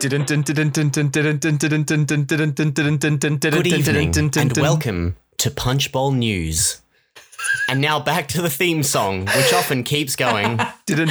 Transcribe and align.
Good 0.09 0.27
Good 0.27 0.48
evening 3.66 4.14
and 4.38 4.56
welcome 4.56 5.16
to 5.37 5.50
Punchbowl 5.50 6.12
News. 6.12 6.80
And 7.69 7.83
now 7.83 8.00
back 8.00 8.28
to 8.28 8.41
the 8.41 8.48
theme 8.48 8.83
song, 8.83 9.27
which 9.27 9.52
often 9.52 9.83
keeps 9.83 10.16
going. 10.16 10.59
Sorry, 10.86 11.05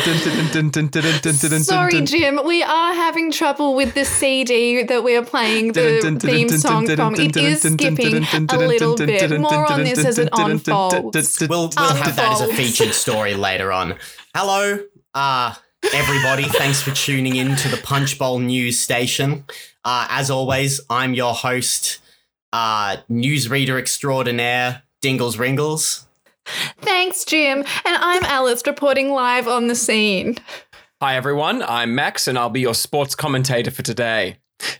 Jim. 2.01 2.39
We 2.43 2.63
are 2.63 2.95
having 2.95 3.31
trouble 3.31 3.75
with 3.75 3.93
the 3.93 4.03
CD 4.03 4.81
that 4.81 5.03
we 5.03 5.15
are 5.15 5.23
playing 5.23 5.73
the 5.73 6.17
theme 6.19 6.49
song 6.49 6.87
from. 6.87 7.13
It 7.15 7.37
is 7.37 7.61
skipping 7.61 8.25
a 8.49 8.57
little 8.57 8.97
bit. 8.97 9.39
More 9.39 9.71
on 9.71 9.83
this 9.83 10.03
as 10.03 10.17
it 10.17 10.29
unfolds. 10.33 11.39
We'll, 11.47 11.69
we'll 11.77 11.93
have 11.93 12.15
that 12.15 12.31
as 12.31 12.41
a 12.41 12.45
Unfolds. 12.45 12.55
featured 12.55 12.95
story 12.95 13.35
later 13.35 13.71
on. 13.71 13.93
Hello, 14.33 14.79
uh, 15.13 15.53
everybody. 15.93 16.43
Thanks 16.43 16.81
for 16.81 16.91
tuning 16.91 17.35
in 17.35 17.55
to 17.55 17.69
the 17.69 17.77
Punch 17.77 18.17
Bowl 18.17 18.39
News 18.39 18.79
station. 18.79 19.45
Uh, 19.83 20.07
as 20.09 20.29
always, 20.29 20.81
I'm 20.89 21.13
your 21.13 21.33
host, 21.33 21.99
uh, 22.53 22.97
newsreader 23.09 23.79
extraordinaire, 23.79 24.83
Dingles 25.01 25.37
Ringles. 25.37 26.05
Thanks, 26.79 27.25
Jim. 27.25 27.59
And 27.59 27.67
I'm 27.85 28.23
Alice 28.23 28.63
reporting 28.65 29.11
live 29.11 29.47
on 29.47 29.67
the 29.67 29.75
scene. 29.75 30.37
Hi 31.01 31.15
everyone, 31.15 31.61
I'm 31.61 31.93
Max 31.93 32.27
and 32.27 32.39
I'll 32.39 32.49
be 32.49 32.61
your 32.61 32.73
sports 32.73 33.13
commentator 33.13 33.69
for 33.69 33.83
today. 33.83 34.37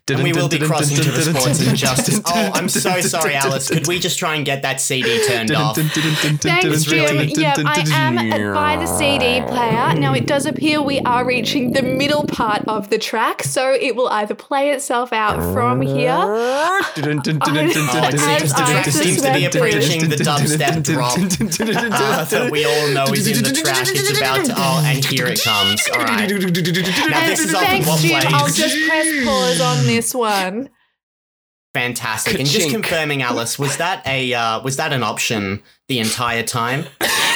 And 0.10 0.24
we 0.24 0.32
will 0.34 0.48
be 0.48 0.60
crossing 0.60 0.98
to 0.98 1.12
the 1.12 1.22
sports 1.22 1.62
injustice. 1.62 2.22
Oh, 2.26 2.52
I'm 2.54 2.70
so 2.70 3.00
sorry, 3.02 3.36
Alice. 3.36 3.70
Could 3.70 3.88
we 3.88 4.00
just 4.00 4.18
try 4.18 4.36
and 4.36 4.46
get 4.46 4.62
that 4.62 4.80
CD 4.82 5.26
turned 5.28 5.52
off? 5.52 5.76
Thanks, 5.76 6.84
Jim. 6.86 7.30
Yeah, 7.30 7.54
I 7.66 7.84
am 7.92 8.54
by 8.54 8.78
the 8.78 8.86
CD 8.86 9.42
player. 9.46 9.94
Now, 9.96 10.14
it 10.14 10.26
does 10.26 10.46
appear 10.46 10.82
we 10.82 11.00
are 11.02 11.26
reaching 11.26 11.74
the 11.74 11.82
middle 11.84 12.24
part 12.24 12.64
of 12.68 12.90
the 12.90 12.98
track, 12.98 13.44
so 13.44 13.74
it 13.74 13.96
will 13.96 14.08
either 14.08 14.34
play 14.34 14.72
itself 14.72 15.12
out 15.14 15.54
from 15.54 15.82
here. 15.82 16.16
Oh, 16.18 16.82
it 16.96 17.04
seems, 17.04 17.24
the 17.24 18.64
I 18.64 18.72
track 18.72 18.86
seems 18.86 19.22
to 19.22 19.34
be 19.34 19.44
suspected. 19.44 19.56
approaching 19.56 20.10
the 20.10 20.16
dubstep 20.16 20.84
drop 20.84 21.18
uh, 21.18 22.26
that 22.26 22.52
we 22.52 22.66
all 22.66 22.88
know 22.90 23.14
is 23.14 23.28
in 23.28 23.44
the 23.44 23.52
track. 23.52 23.88
It's 23.90 24.18
about 24.18 24.46
to. 24.46 24.54
Oh, 24.58 24.84
and 24.86 25.04
here 25.04 25.28
it 25.28 25.44
comes. 25.44 25.86
All 25.94 26.00
right. 26.00 26.30
Now, 26.30 27.26
this 27.28 27.40
is 27.40 27.54
often 27.54 27.68
thanks, 27.68 27.88
what 27.88 28.00
Jim. 28.00 28.34
I'll 28.34 28.48
just 28.48 28.78
press 28.88 29.26
pause 29.26 29.62
on 29.68 29.86
this 29.86 30.14
one. 30.14 30.70
Fantastic. 31.74 32.40
And 32.40 32.48
just 32.48 32.72
confirming, 32.72 33.22
Alice, 33.22 33.60
was 33.60 33.78
that 33.78 34.06
a 34.08 34.34
uh, 34.34 34.62
was 34.62 34.78
that 34.78 34.94
an 34.94 35.04
option 35.04 35.62
the 35.88 36.00
entire 36.00 36.44
time? 36.44 36.86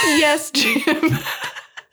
Yes, 0.04 0.50
Jim. 0.50 0.82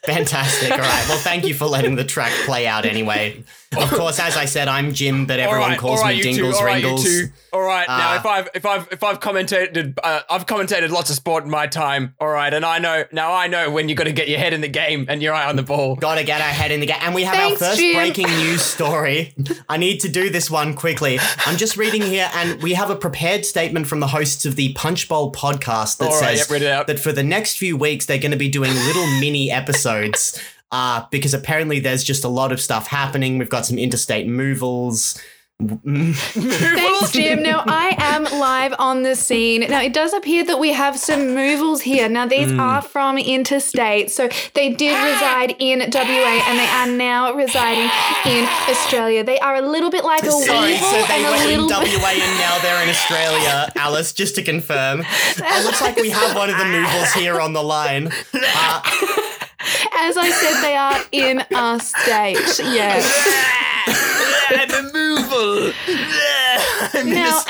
Fantastic. 0.07 0.73
All 0.73 0.79
right. 0.79 1.05
Well, 1.09 1.19
thank 1.19 1.47
you 1.47 1.53
for 1.53 1.67
letting 1.67 1.97
the 1.97 2.05
track 2.05 2.33
play 2.47 2.67
out 2.67 2.87
anyway. 2.87 3.45
Of 3.77 3.91
course, 3.91 4.19
as 4.19 4.35
I 4.37 4.47
said, 4.47 4.67
I'm 4.67 4.95
Jim, 4.95 5.27
but 5.27 5.39
everyone 5.41 5.77
calls 5.77 6.03
me 6.03 6.15
you 6.15 6.23
two, 6.23 6.33
Dingles 6.33 6.55
all 6.57 6.65
right, 6.65 6.83
Ringles. 6.83 7.05
You 7.05 7.27
two. 7.27 7.33
All 7.53 7.61
right, 7.61 7.87
now 7.87 8.13
Uh, 8.13 8.17
if 8.17 8.27
I've 8.27 8.49
if 8.55 8.65
I've 8.67 8.89
if 8.91 9.05
I've 9.05 9.21
commentated, 9.21 9.99
uh, 10.03 10.21
I've 10.31 10.47
commentated 10.47 10.89
lots 10.89 11.11
of 11.11 11.17
sport 11.17 11.45
in 11.45 11.51
my 11.51 11.67
time. 11.67 12.15
All 12.19 12.29
right, 12.29 12.53
and 12.53 12.65
I 12.65 12.79
know 12.79 13.05
now 13.13 13.35
I 13.35 13.47
know 13.47 13.71
when 13.71 13.89
you 13.91 13.95
got 13.95 14.05
to 14.05 14.13
get 14.13 14.27
your 14.29 14.39
head 14.39 14.55
in 14.55 14.63
the 14.63 14.69
game 14.69 15.05
and 15.09 15.21
your 15.23 15.35
eye 15.35 15.47
on 15.47 15.57
the 15.57 15.63
ball. 15.63 15.97
Gotta 15.97 16.25
get 16.25 16.41
our 16.41 16.49
head 16.49 16.71
in 16.71 16.81
the 16.81 16.87
game. 16.87 16.97
And 17.03 17.15
we 17.15 17.25
have 17.25 17.35
Thanks, 17.35 17.61
our 17.63 17.69
first 17.69 17.81
Jim. 17.81 17.95
breaking 17.95 18.27
news 18.29 18.63
story. 18.63 19.35
I 19.69 19.77
need 19.77 19.99
to 20.01 20.09
do 20.09 20.31
this 20.31 20.51
one 20.51 20.73
quickly. 20.75 21.19
I'm 21.45 21.59
just 21.59 21.77
reading 21.77 22.01
here, 22.03 22.31
and 22.35 22.63
we 22.63 22.73
have 22.73 22.89
a 22.89 22.97
prepared 22.97 23.45
statement 23.45 23.87
from 23.87 24.01
the 24.01 24.09
hosts 24.09 24.47
of 24.47 24.57
the 24.57 24.73
Punch 24.73 25.09
Bowl 25.09 25.31
podcast 25.31 25.99
that 25.99 26.07
All 26.09 26.21
right, 26.23 26.31
says 26.31 26.39
yep, 26.39 26.51
read 26.51 26.63
it 26.63 26.71
out. 26.71 26.87
that 26.87 26.99
for 27.01 27.13
the 27.13 27.23
next 27.23 27.59
few 27.59 27.77
weeks, 27.77 28.07
they're 28.07 28.19
going 28.19 28.31
to 28.31 28.39
be 28.39 28.49
doing 28.49 28.73
little 28.73 29.07
mini 29.21 29.51
episodes. 29.51 30.41
Uh, 30.71 31.05
because 31.11 31.33
apparently 31.35 31.81
there's 31.81 32.05
just 32.05 32.25
a 32.25 32.29
lot 32.29 32.53
of 32.53 32.61
stuff 32.61 32.87
happening. 32.89 33.39
We've 33.39 33.49
got 33.49 33.65
some 33.67 33.79
interstate 33.79 34.27
movals. 34.29 35.19
Thanks, 35.61 37.11
Jim. 37.13 37.43
Now, 37.43 37.65
I 37.67 37.95
am 37.99 38.25
live 38.39 38.75
on 38.79 39.03
the 39.03 39.17
scene. 39.17 39.63
Now, 39.69 39.81
it 39.83 39.93
does 39.93 40.13
appear 40.13 40.45
that 40.45 40.59
we 40.61 40.73
have 40.73 40.99
some 40.99 41.35
movals 41.35 41.81
here. 41.83 42.09
Now, 42.09 42.27
these 42.27 42.51
Hmm. 42.51 42.61
are 42.61 42.81
from 42.83 43.19
interstate. 43.19 44.11
So 44.11 44.29
they 44.55 44.71
did 44.71 44.93
reside 45.03 45.57
in 45.59 45.81
WA 45.91 46.41
and 46.47 46.59
they 46.59 46.67
are 46.67 46.87
now 46.87 47.33
residing 47.33 47.91
in 48.27 48.47
Australia. 48.69 49.25
They 49.25 49.39
are 49.41 49.57
a 49.57 49.63
little 49.63 49.91
bit 49.91 50.05
like 50.05 50.23
a 50.23 50.31
Sorry, 50.31 50.73
weevil 50.75 50.87
so 50.91 51.07
they 51.07 51.25
and 51.25 51.27
a 51.27 51.31
were 51.31 51.53
in 51.53 51.67
WA 51.69 51.81
bit. 51.81 52.23
and 52.23 52.39
now 52.39 52.59
they're 52.63 52.83
in 52.85 52.91
Australia. 52.91 53.73
Alice, 53.77 54.13
just 54.13 54.35
to 54.37 54.43
confirm. 54.43 55.05
It 55.37 55.65
looks 55.65 55.81
like 55.81 55.97
we 55.97 56.11
have 56.11 56.37
one 56.37 56.51
of 56.51 56.59
the 56.59 56.67
movals 56.67 57.13
here 57.15 57.41
on 57.41 57.53
the 57.53 57.63
line. 57.63 58.13
Uh, 58.35 58.83
As 59.61 60.17
I 60.17 60.31
said, 60.31 60.63
they 60.63 60.77
are 60.77 61.01
in 61.13 61.45
our 61.55 61.81
state. 61.81 62.39
Yes. 62.59 63.05
I'm 64.51 64.71
a 64.71 64.91
moval. 64.91 65.75
I'm 66.95 67.11
Now, 67.11 67.39
um, 67.39 67.45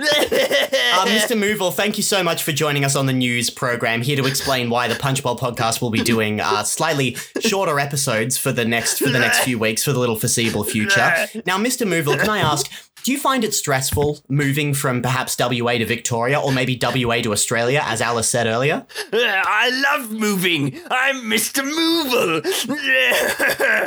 Uh, 0.00 1.06
Mr. 1.06 1.36
Movil, 1.38 1.72
thank 1.72 1.96
you 1.96 2.02
so 2.02 2.22
much 2.22 2.42
for 2.42 2.52
joining 2.52 2.84
us 2.84 2.96
on 2.96 3.06
the 3.06 3.12
news 3.12 3.48
program 3.50 4.02
here 4.02 4.16
to 4.16 4.26
explain 4.26 4.70
why 4.70 4.88
the 4.88 4.94
Punch 4.96 5.22
Bowl 5.22 5.36
podcast 5.36 5.80
will 5.80 5.90
be 5.90 6.02
doing 6.02 6.40
uh, 6.40 6.62
slightly 6.64 7.16
shorter 7.40 7.78
episodes 7.80 8.36
for 8.36 8.52
the 8.52 8.64
next 8.64 8.98
for 8.98 9.08
the 9.10 9.18
next 9.18 9.40
few 9.40 9.58
weeks 9.58 9.84
for 9.84 9.92
the 9.92 9.98
little 9.98 10.16
foreseeable 10.16 10.64
future. 10.64 11.26
Now, 11.46 11.58
Mr. 11.58 11.86
Movil, 11.86 12.18
can 12.18 12.28
I 12.28 12.38
ask, 12.38 12.70
do 13.02 13.12
you 13.12 13.18
find 13.18 13.44
it 13.44 13.54
stressful 13.54 14.20
moving 14.28 14.74
from 14.74 15.02
perhaps 15.02 15.36
WA 15.38 15.72
to 15.72 15.86
Victoria 15.86 16.38
or 16.40 16.52
maybe 16.52 16.78
WA 16.80 17.20
to 17.22 17.32
Australia, 17.32 17.80
as 17.84 18.00
Alice 18.00 18.28
said 18.28 18.46
earlier? 18.46 18.86
I 19.12 19.70
love 19.70 20.12
moving. 20.12 20.78
I'm 20.90 21.22
Mr. 21.22 21.62
Moval. 21.62 22.44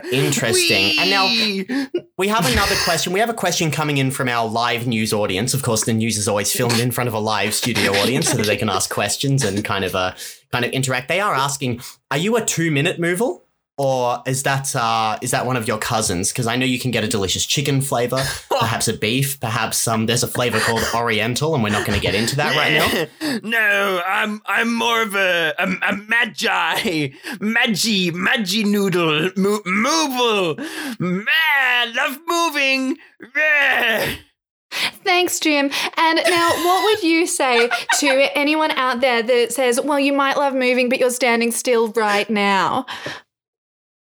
Interesting. 0.13 0.99
And 0.99 1.09
now 1.09 1.25
we 2.17 2.27
have 2.27 2.51
another 2.51 2.75
question. 2.83 3.13
We 3.13 3.19
have 3.19 3.29
a 3.29 3.33
question 3.33 3.71
coming 3.71 3.97
in 3.97 4.11
from 4.11 4.29
our 4.29 4.47
live 4.47 4.87
news 4.87 5.13
audience. 5.13 5.53
Of 5.53 5.63
course, 5.63 5.85
the 5.85 5.93
news 5.93 6.17
is 6.17 6.27
always 6.27 6.51
filmed 6.51 6.79
in 6.79 6.91
front 6.91 7.07
of 7.07 7.13
a 7.13 7.19
live 7.19 7.53
studio 7.53 7.91
audience 7.93 8.29
so 8.29 8.37
that 8.37 8.47
they 8.47 8.57
can 8.57 8.69
ask 8.69 8.89
questions 8.89 9.43
and 9.43 9.63
kind 9.63 9.85
of 9.85 9.95
uh, 9.95 10.13
kind 10.51 10.65
of 10.65 10.71
interact. 10.71 11.07
They 11.07 11.19
are 11.19 11.33
asking, 11.35 11.81
"Are 12.09 12.17
you 12.17 12.35
a 12.35 12.43
two-minute 12.43 12.99
moval?" 12.99 13.42
Or 13.75 14.21
is 14.27 14.43
that 14.43 14.75
uh, 14.75 15.17
is 15.23 15.31
that 15.31 15.47
one 15.47 15.57
of 15.57 15.67
your 15.67 15.79
cousins? 15.79 16.31
Because 16.31 16.45
I 16.45 16.55
know 16.55 16.65
you 16.65 16.77
can 16.77 16.91
get 16.91 17.03
a 17.03 17.07
delicious 17.07 17.43
chicken 17.43 17.81
flavor, 17.81 18.23
perhaps 18.49 18.87
a 18.87 18.93
beef, 18.93 19.39
perhaps 19.39 19.87
um, 19.87 20.05
there's 20.05 20.21
a 20.21 20.27
flavor 20.27 20.59
called 20.59 20.83
Oriental, 20.93 21.55
and 21.55 21.63
we're 21.63 21.71
not 21.71 21.87
going 21.87 21.99
to 21.99 22.01
get 22.01 22.13
into 22.13 22.35
that 22.35 22.55
right 22.55 23.09
now. 23.19 23.39
no, 23.43 24.01
I'm 24.07 24.43
I'm 24.45 24.71
more 24.71 25.01
of 25.01 25.15
a 25.15 25.55
a, 25.57 25.63
a 25.63 25.93
Maggi, 25.95 27.15
Maggi, 27.39 28.11
Maggi 28.11 28.63
noodle, 28.63 29.31
mo- 29.35 29.61
moval. 29.65 30.99
Man, 30.99 31.95
love 31.95 32.19
moving. 32.27 32.97
Yeah. 33.35 34.15
Thanks, 35.03 35.39
Jim. 35.39 35.71
And 35.97 36.19
now, 36.29 36.49
what 36.63 36.83
would 36.83 37.03
you 37.03 37.25
say 37.27 37.69
to 37.99 38.37
anyone 38.37 38.71
out 38.71 39.01
there 39.01 39.21
that 39.21 39.53
says, 39.53 39.79
well, 39.81 39.99
you 39.99 40.13
might 40.13 40.37
love 40.37 40.53
moving, 40.53 40.89
but 40.89 40.99
you're 40.99 41.11
standing 41.11 41.51
still 41.51 41.91
right 41.91 42.29
now? 42.29 42.85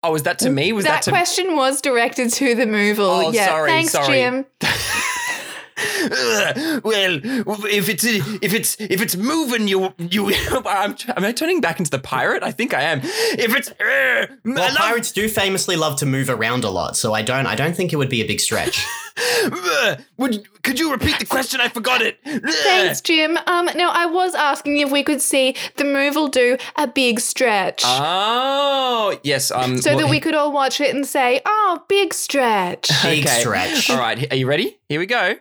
Oh, 0.07 0.13
was 0.13 0.23
that 0.23 0.39
to 0.41 0.51
me? 0.51 0.73
Was 0.73 0.85
that 0.85 0.91
that, 0.91 1.03
to 1.05 1.11
question 1.11 1.57
was 1.57 1.81
directed 1.81 2.33
to 2.35 2.55
the 2.55 2.65
moval. 2.65 3.27
Oh, 3.27 3.31
yeah, 3.33 3.47
sorry, 3.47 3.71
thanks, 3.71 3.93
sorry. 3.93 4.07
Jim. 4.07 4.47
Ugh, 5.79 6.81
well, 6.85 7.21
if 7.67 7.89
it's 7.89 8.05
if 8.05 8.55
it's 8.55 8.77
if 8.81 9.03
it's 9.03 9.17
moving, 9.17 9.67
you 9.69 9.93
you. 9.99 10.33
I'm, 10.67 10.97
am 11.17 11.25
I 11.25 11.33
turning 11.33 11.61
back 11.61 11.79
into 11.81 11.91
the 11.91 11.99
pirate? 11.99 12.43
I 12.43 12.53
think 12.53 12.73
I 12.73 12.83
am. 12.83 13.01
If 13.03 13.55
it's, 13.55 13.71
uh, 13.73 14.27
Well, 14.45 14.55
love- 14.55 14.77
pirates 14.77 15.11
do 15.13 15.29
famously 15.29 15.77
love 15.77 15.99
to 15.99 16.07
move 16.07 16.31
around 16.31 16.65
a 16.65 16.71
lot, 16.71 16.97
so 16.97 17.13
I 17.13 17.23
don't 17.23 17.47
I 17.47 17.57
don't 17.57 17.75
think 17.75 17.93
it 17.93 17.97
would 17.97 18.09
be 18.09 18.23
a 18.23 18.27
big 18.27 18.41
stretch. 18.41 18.87
Ugh, 19.53 20.01
would 20.17 20.63
could 20.63 20.79
you 20.81 20.91
repeat 20.91 21.19
the 21.19 21.27
question? 21.27 21.61
I 21.61 21.69
forgot 21.69 22.03
it. 22.03 22.19
Thanks, 22.25 23.01
Jim. 23.01 23.39
Um, 23.47 23.69
no, 23.77 23.91
I 23.91 24.07
was 24.07 24.35
asking 24.35 24.79
if 24.79 24.91
we 24.91 25.03
could 25.03 25.21
see 25.23 25.55
the 25.77 25.85
moval 25.85 26.31
do 26.31 26.57
a 26.77 26.87
big 26.87 27.21
stretch. 27.21 27.83
Oh 27.85 29.19
yes. 29.23 29.51
Um. 29.51 29.79
so 29.79 29.91
well, 29.91 30.01
that 30.07 30.11
we 30.11 30.21
could 30.21 30.35
all 30.35 30.53
watch 30.53 30.81
it 30.81 30.95
and 30.95 31.07
say, 31.07 31.41
oh, 31.47 31.83
big 31.89 32.13
stretch. 32.15 32.91
Big 33.03 33.25
Okay. 33.27 33.41
stretch. 33.41 33.91
All 33.91 33.99
right, 33.99 34.33
are 34.33 34.37
you 34.37 34.47
ready? 34.49 34.79
Here 34.89 34.99
we 35.01 35.07
go. 35.07 35.37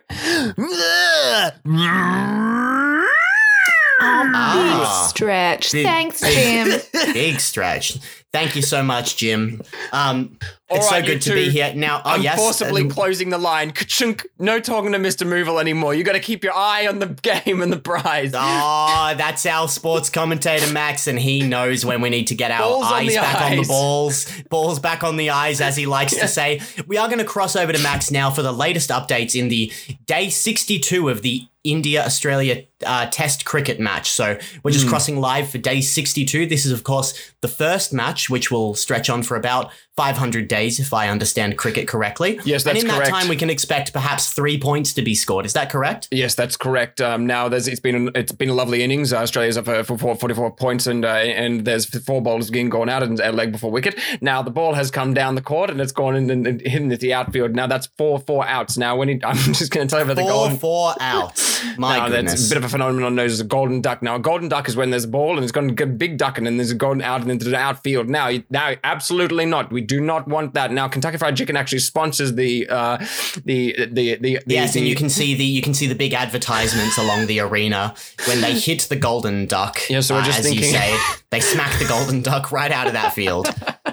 Oh, 3.98 4.30
Ah. 4.34 4.52
big 4.54 5.08
stretch. 5.10 5.72
Big- 5.72 5.86
Thanks, 5.86 6.20
big- 6.20 6.82
Jim. 6.92 7.12
Big 7.14 7.40
stretch. 7.40 7.98
Thank 8.36 8.54
you 8.54 8.60
so 8.60 8.82
much, 8.82 9.16
Jim. 9.16 9.62
Um, 9.92 10.38
it's 10.68 10.90
right, 10.90 11.02
so 11.02 11.06
good 11.10 11.22
to 11.22 11.32
be 11.32 11.48
here. 11.48 11.72
Now, 11.74 12.02
oh 12.04 12.10
I'm 12.10 12.22
yes, 12.22 12.36
forcibly 12.36 12.82
um, 12.82 12.90
closing 12.90 13.30
the 13.30 13.38
line. 13.38 13.70
Ka-chunk. 13.70 14.26
No 14.38 14.60
talking 14.60 14.92
to 14.92 14.98
Mr. 14.98 15.26
Moval 15.26 15.58
anymore. 15.58 15.94
You 15.94 16.04
got 16.04 16.12
to 16.12 16.20
keep 16.20 16.44
your 16.44 16.54
eye 16.54 16.86
on 16.86 16.98
the 16.98 17.06
game 17.46 17.62
and 17.62 17.72
the 17.72 17.78
prize. 17.78 18.32
Oh, 18.34 19.14
that's 19.16 19.46
our 19.46 19.68
sports 19.68 20.10
commentator 20.10 20.70
Max, 20.70 21.06
and 21.06 21.18
he 21.18 21.48
knows 21.48 21.86
when 21.86 22.02
we 22.02 22.10
need 22.10 22.26
to 22.26 22.34
get 22.34 22.50
our 22.50 22.60
Balls 22.60 22.84
eyes 22.86 23.14
back 23.14 23.40
on 23.50 23.56
the 23.56 23.62
balls, 23.62 24.42
balls 24.50 24.80
back 24.80 25.02
on 25.02 25.16
the 25.16 25.30
eyes, 25.30 25.62
as 25.62 25.76
he 25.76 25.86
likes 25.86 26.14
to 26.16 26.28
say. 26.28 26.60
We 26.86 26.98
are 26.98 27.06
going 27.06 27.20
to 27.20 27.24
cross 27.24 27.56
over 27.56 27.72
to 27.72 27.82
Max 27.82 28.10
now 28.10 28.30
for 28.30 28.42
the 28.42 28.52
latest 28.52 28.90
updates 28.90 29.38
in 29.38 29.48
the 29.48 29.72
day 30.04 30.28
62 30.28 31.08
of 31.08 31.22
the 31.22 31.46
India 31.66 32.04
Australia 32.04 32.64
uh, 32.84 33.06
Test 33.10 33.44
cricket 33.44 33.80
match. 33.80 34.10
So 34.10 34.38
we're 34.62 34.70
just 34.70 34.88
crossing 34.88 35.16
live 35.20 35.50
for 35.50 35.58
day 35.58 35.80
62. 35.80 36.46
This 36.46 36.64
is, 36.64 36.72
of 36.72 36.84
course, 36.84 37.32
the 37.40 37.48
first 37.48 37.92
match, 37.92 38.25
which 38.30 38.50
will 38.50 38.74
stretch 38.74 39.08
on 39.10 39.22
for 39.22 39.36
about 39.36 39.70
500 39.96 40.46
days, 40.46 40.78
if 40.78 40.92
I 40.92 41.08
understand 41.08 41.56
cricket 41.56 41.88
correctly. 41.88 42.38
Yes, 42.44 42.64
that's 42.64 42.80
And 42.80 42.88
in 42.88 42.94
correct. 42.94 43.10
that 43.10 43.18
time, 43.18 43.28
we 43.28 43.36
can 43.36 43.48
expect 43.48 43.94
perhaps 43.94 44.30
three 44.30 44.58
points 44.60 44.92
to 44.94 45.02
be 45.02 45.14
scored. 45.14 45.46
Is 45.46 45.54
that 45.54 45.70
correct? 45.70 46.08
Yes, 46.10 46.34
that's 46.34 46.56
correct. 46.56 47.00
Um, 47.00 47.26
now 47.26 47.48
there's 47.48 47.66
it's 47.66 47.80
been 47.80 48.10
it's 48.14 48.32
been 48.32 48.50
a 48.50 48.54
lovely 48.54 48.82
innings. 48.82 49.12
Uh, 49.12 49.18
Australia's 49.18 49.56
up 49.56 49.64
for, 49.64 49.84
for 49.84 50.14
44 50.16 50.50
points, 50.56 50.86
and 50.86 51.04
uh, 51.04 51.08
and 51.08 51.64
there's 51.64 51.86
four 52.04 52.20
bowlers 52.20 52.50
getting 52.50 52.68
gone 52.68 52.90
out 52.90 53.02
and 53.02 53.18
a 53.20 53.32
leg 53.32 53.52
before 53.52 53.70
wicket. 53.70 53.98
Now 54.20 54.42
the 54.42 54.50
ball 54.50 54.74
has 54.74 54.90
come 54.90 55.14
down 55.14 55.34
the 55.34 55.40
court 55.40 55.70
and 55.70 55.80
it's 55.80 55.92
gone 55.92 56.14
in 56.14 56.28
and, 56.30 56.60
hidden 56.60 56.92
at 56.92 57.00
the 57.00 57.14
outfield. 57.14 57.54
Now 57.54 57.66
that's 57.66 57.86
four 57.96 58.18
four 58.18 58.46
outs. 58.46 58.76
Now 58.76 58.96
when 58.96 59.08
he, 59.08 59.20
I'm 59.24 59.36
just 59.54 59.72
going 59.72 59.88
to 59.88 59.90
tell 59.90 60.04
you 60.04 60.10
about 60.10 60.16
the 60.22 60.26
Four, 60.26 60.50
four 60.50 60.94
outs. 61.00 61.55
My 61.78 61.98
Now, 61.98 62.08
goodness. 62.08 62.32
that's 62.32 62.46
a 62.46 62.48
bit 62.50 62.58
of 62.58 62.64
a 62.64 62.68
phenomenon 62.68 63.14
known 63.14 63.26
as 63.26 63.40
a 63.40 63.44
golden 63.44 63.80
duck. 63.80 64.02
Now, 64.02 64.16
a 64.16 64.18
golden 64.18 64.48
duck 64.48 64.68
is 64.68 64.76
when 64.76 64.90
there's 64.90 65.04
a 65.04 65.08
ball 65.08 65.36
and 65.36 65.42
it's 65.42 65.52
got 65.52 65.64
a 65.64 65.86
big 65.86 66.18
duck 66.18 66.38
and 66.38 66.46
then 66.46 66.56
there's 66.56 66.70
a 66.70 66.74
golden 66.74 67.02
out 67.02 67.22
and 67.22 67.30
into 67.30 67.44
the 67.46 67.56
outfield. 67.56 68.08
Now, 68.08 68.30
now, 68.50 68.74
absolutely 68.84 69.46
not. 69.46 69.72
We 69.72 69.80
do 69.80 70.00
not 70.00 70.28
want 70.28 70.54
that. 70.54 70.72
Now, 70.72 70.88
Kentucky 70.88 71.18
Fried 71.18 71.36
Chicken 71.36 71.56
actually 71.56 71.80
sponsors 71.80 72.34
the 72.34 72.68
uh, 72.68 72.98
the 73.44 73.86
the 73.90 74.16
the, 74.16 74.40
Yes, 74.46 74.72
the, 74.74 74.80
and 74.80 74.88
you 74.88 74.94
can 74.94 75.08
see 75.08 75.34
the 75.34 75.44
you 75.44 75.62
can 75.62 75.74
see 75.74 75.86
the 75.86 75.94
big 75.94 76.12
advertisements 76.12 76.98
along 76.98 77.26
the 77.26 77.40
arena 77.40 77.94
when 78.26 78.40
they 78.40 78.52
hit 78.58 78.82
the 78.82 78.96
golden 78.96 79.46
duck. 79.46 79.78
Yeah, 79.90 80.00
so 80.00 80.14
we're 80.16 80.20
uh, 80.22 80.24
just 80.24 80.40
as 80.40 80.54
you 80.54 80.62
say, 80.62 80.96
they 81.30 81.40
smack 81.40 81.78
the 81.78 81.86
golden 81.86 82.20
duck 82.20 82.50
right 82.52 82.70
out 82.72 82.86
of 82.86 82.92
that 82.94 83.14
field. 83.14 83.46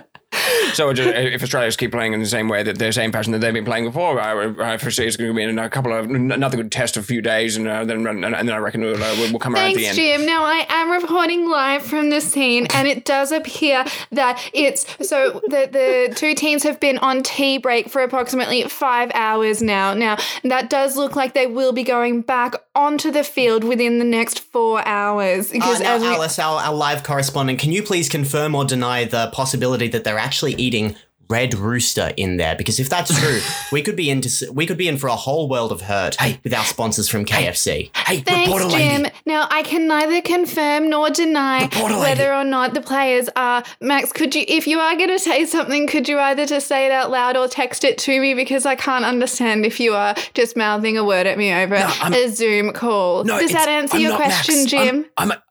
So 0.73 0.89
it 0.89 0.95
just, 0.95 1.09
if 1.09 1.43
Australia 1.43 1.67
just 1.67 1.79
keep 1.79 1.91
playing 1.91 2.13
in 2.13 2.19
the 2.19 2.25
same 2.25 2.47
way 2.47 2.63
that 2.63 2.77
the 2.77 2.91
same 2.91 3.11
passion 3.11 3.31
that 3.33 3.39
they've 3.39 3.53
been 3.53 3.65
playing 3.65 3.85
before, 3.85 4.19
I, 4.19 4.73
I 4.73 4.77
foresee 4.77 5.05
it's 5.05 5.17
going 5.17 5.29
to 5.29 5.35
be 5.35 5.43
in 5.43 5.57
a 5.59 5.69
couple 5.69 5.93
of 5.93 6.09
another 6.09 6.57
good 6.57 6.71
test 6.71 6.97
of 6.97 7.03
a 7.03 7.05
few 7.05 7.21
days, 7.21 7.57
and 7.57 7.67
uh, 7.67 7.85
then 7.85 8.05
and 8.05 8.23
then 8.23 8.49
I 8.49 8.57
reckon 8.57 8.81
we'll, 8.81 9.01
uh, 9.01 9.15
we'll 9.17 9.39
come 9.39 9.55
around 9.55 9.71
at 9.71 9.75
the 9.75 9.83
Thanks, 9.83 9.97
end. 9.99 10.19
Jim. 10.19 10.25
Now 10.25 10.43
I 10.43 10.65
am 10.69 10.91
reporting 10.91 11.49
live 11.49 11.83
from 11.83 12.09
the 12.09 12.21
scene, 12.21 12.67
and 12.73 12.87
it 12.87 13.05
does 13.05 13.31
appear 13.31 13.85
that 14.11 14.41
it's 14.53 14.85
so 15.07 15.41
the 15.47 15.69
the 15.71 16.13
two 16.15 16.35
teams 16.35 16.63
have 16.63 16.79
been 16.79 16.97
on 16.99 17.23
tea 17.23 17.57
break 17.57 17.89
for 17.89 18.01
approximately 18.01 18.63
five 18.63 19.11
hours 19.13 19.61
now. 19.61 19.93
Now 19.93 20.17
that 20.43 20.69
does 20.69 20.97
look 20.97 21.15
like 21.15 21.33
they 21.33 21.47
will 21.47 21.71
be 21.71 21.83
going 21.83 22.21
back 22.21 22.55
onto 22.75 23.11
the 23.11 23.23
field 23.23 23.63
within 23.63 23.99
the 23.99 24.05
next 24.05 24.39
four 24.39 24.85
hours 24.87 25.51
Uh, 25.53 25.57
now, 25.57 25.95
as 25.95 26.01
we, 26.01 26.07
Alice, 26.07 26.39
our, 26.39 26.61
our 26.61 26.73
live 26.73 27.03
correspondent, 27.03 27.59
can 27.59 27.71
you 27.71 27.83
please 27.83 28.09
confirm 28.09 28.55
or 28.55 28.65
deny 28.65 29.05
the 29.05 29.29
possibility 29.33 29.87
that 29.87 30.03
they're 30.03 30.17
actually 30.17 30.53
eating 30.63 30.95
red 31.30 31.54
rooster 31.56 32.12
in 32.18 32.38
there? 32.38 32.56
Because 32.56 32.80
if 32.80 32.89
that's 32.89 33.18
true, 33.19 33.39
we 33.71 33.81
could 33.81 33.95
be 33.95 34.10
into 34.10 34.30
we 34.51 34.65
could 34.65 34.77
be 34.77 34.88
in 34.88 34.98
for 34.98 35.07
a 35.07 35.15
whole 35.15 35.48
world 35.50 35.71
of 35.71 35.81
hurt 35.81 36.15
hey, 36.19 36.39
with 36.44 36.54
our 36.54 36.63
sponsors 36.65 37.10
from 37.10 37.25
KFC. 37.25 37.89
Hey, 37.95 38.19
Thanks, 38.19 38.48
reporter 38.48 38.65
lady. 38.65 39.04
Jim. 39.04 39.12
Now, 39.25 39.48
I 39.50 39.63
can 39.63 39.88
neither 39.88 40.21
confirm 40.21 40.89
nor 40.89 41.10
deny 41.10 41.63
Reporter 41.63 41.95
lady. 41.95 42.19
whether 42.19 42.33
or 42.33 42.44
not 42.44 42.74
the 42.74 42.81
players 42.81 43.30
are. 43.36 43.63
Max, 43.81 44.12
could 44.12 44.36
you, 44.36 44.44
if 44.48 44.68
you 44.68 44.80
are 44.80 44.95
going 44.95 45.10
to 45.10 45.18
say 45.19 45.45
something, 45.45 45.88
could 45.88 46.07
you 46.10 46.19
either 46.19 46.45
just 46.45 46.68
say 46.68 46.86
it 46.86 46.92
out 46.92 47.10
loud 47.10 47.36
or 47.38 47.48
text 47.48 47.83
it 47.83 47.98
to 48.00 48.19
me 48.21 48.33
because 48.33 48.65
I 48.65 48.75
can't 48.75 49.06
understand 49.06 49.65
if 49.65 49.80
you 49.80 49.95
are 49.95 50.13
just 50.33 50.56
mouthing 50.57 50.98
a 50.98 51.04
word 51.04 51.25
at 51.25 51.38
me 51.38 51.54
over 51.54 51.75
I'm- 51.75 52.13
a 52.13 52.27
Zoom 52.30 52.74
call. 52.74 53.24
No, 53.24 53.39
Does 53.39 53.51
that 53.54 53.68
answer 53.69 53.95
I'm 53.95 54.01
your 54.04 54.15
question, 54.18 54.56
Max. 54.56 54.69
Jim? 54.69 55.06
I'm, 55.18 55.31
I'm 55.31 55.38
a, 55.38 55.44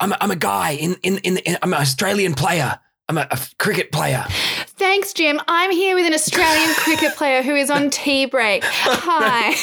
I'm 0.00 0.12
a, 0.12 0.16
I'm 0.20 0.30
a 0.30 0.36
guy 0.36 0.70
in 0.72 0.94
in 1.02 1.18
in. 1.18 1.36
in 1.38 1.58
I'm 1.62 1.72
an 1.74 1.80
Australian 1.80 2.34
player. 2.34 2.78
I'm 3.08 3.18
a, 3.18 3.26
a 3.30 3.38
cricket 3.58 3.92
player. 3.92 4.24
Thanks, 4.66 5.12
Jim. 5.12 5.40
I'm 5.46 5.70
here 5.70 5.94
with 5.94 6.06
an 6.06 6.14
Australian 6.14 6.74
cricket 6.76 7.14
player 7.16 7.42
who 7.42 7.54
is 7.54 7.70
on 7.70 7.90
tea 7.90 8.26
break. 8.26 8.64
Hi. 8.64 9.54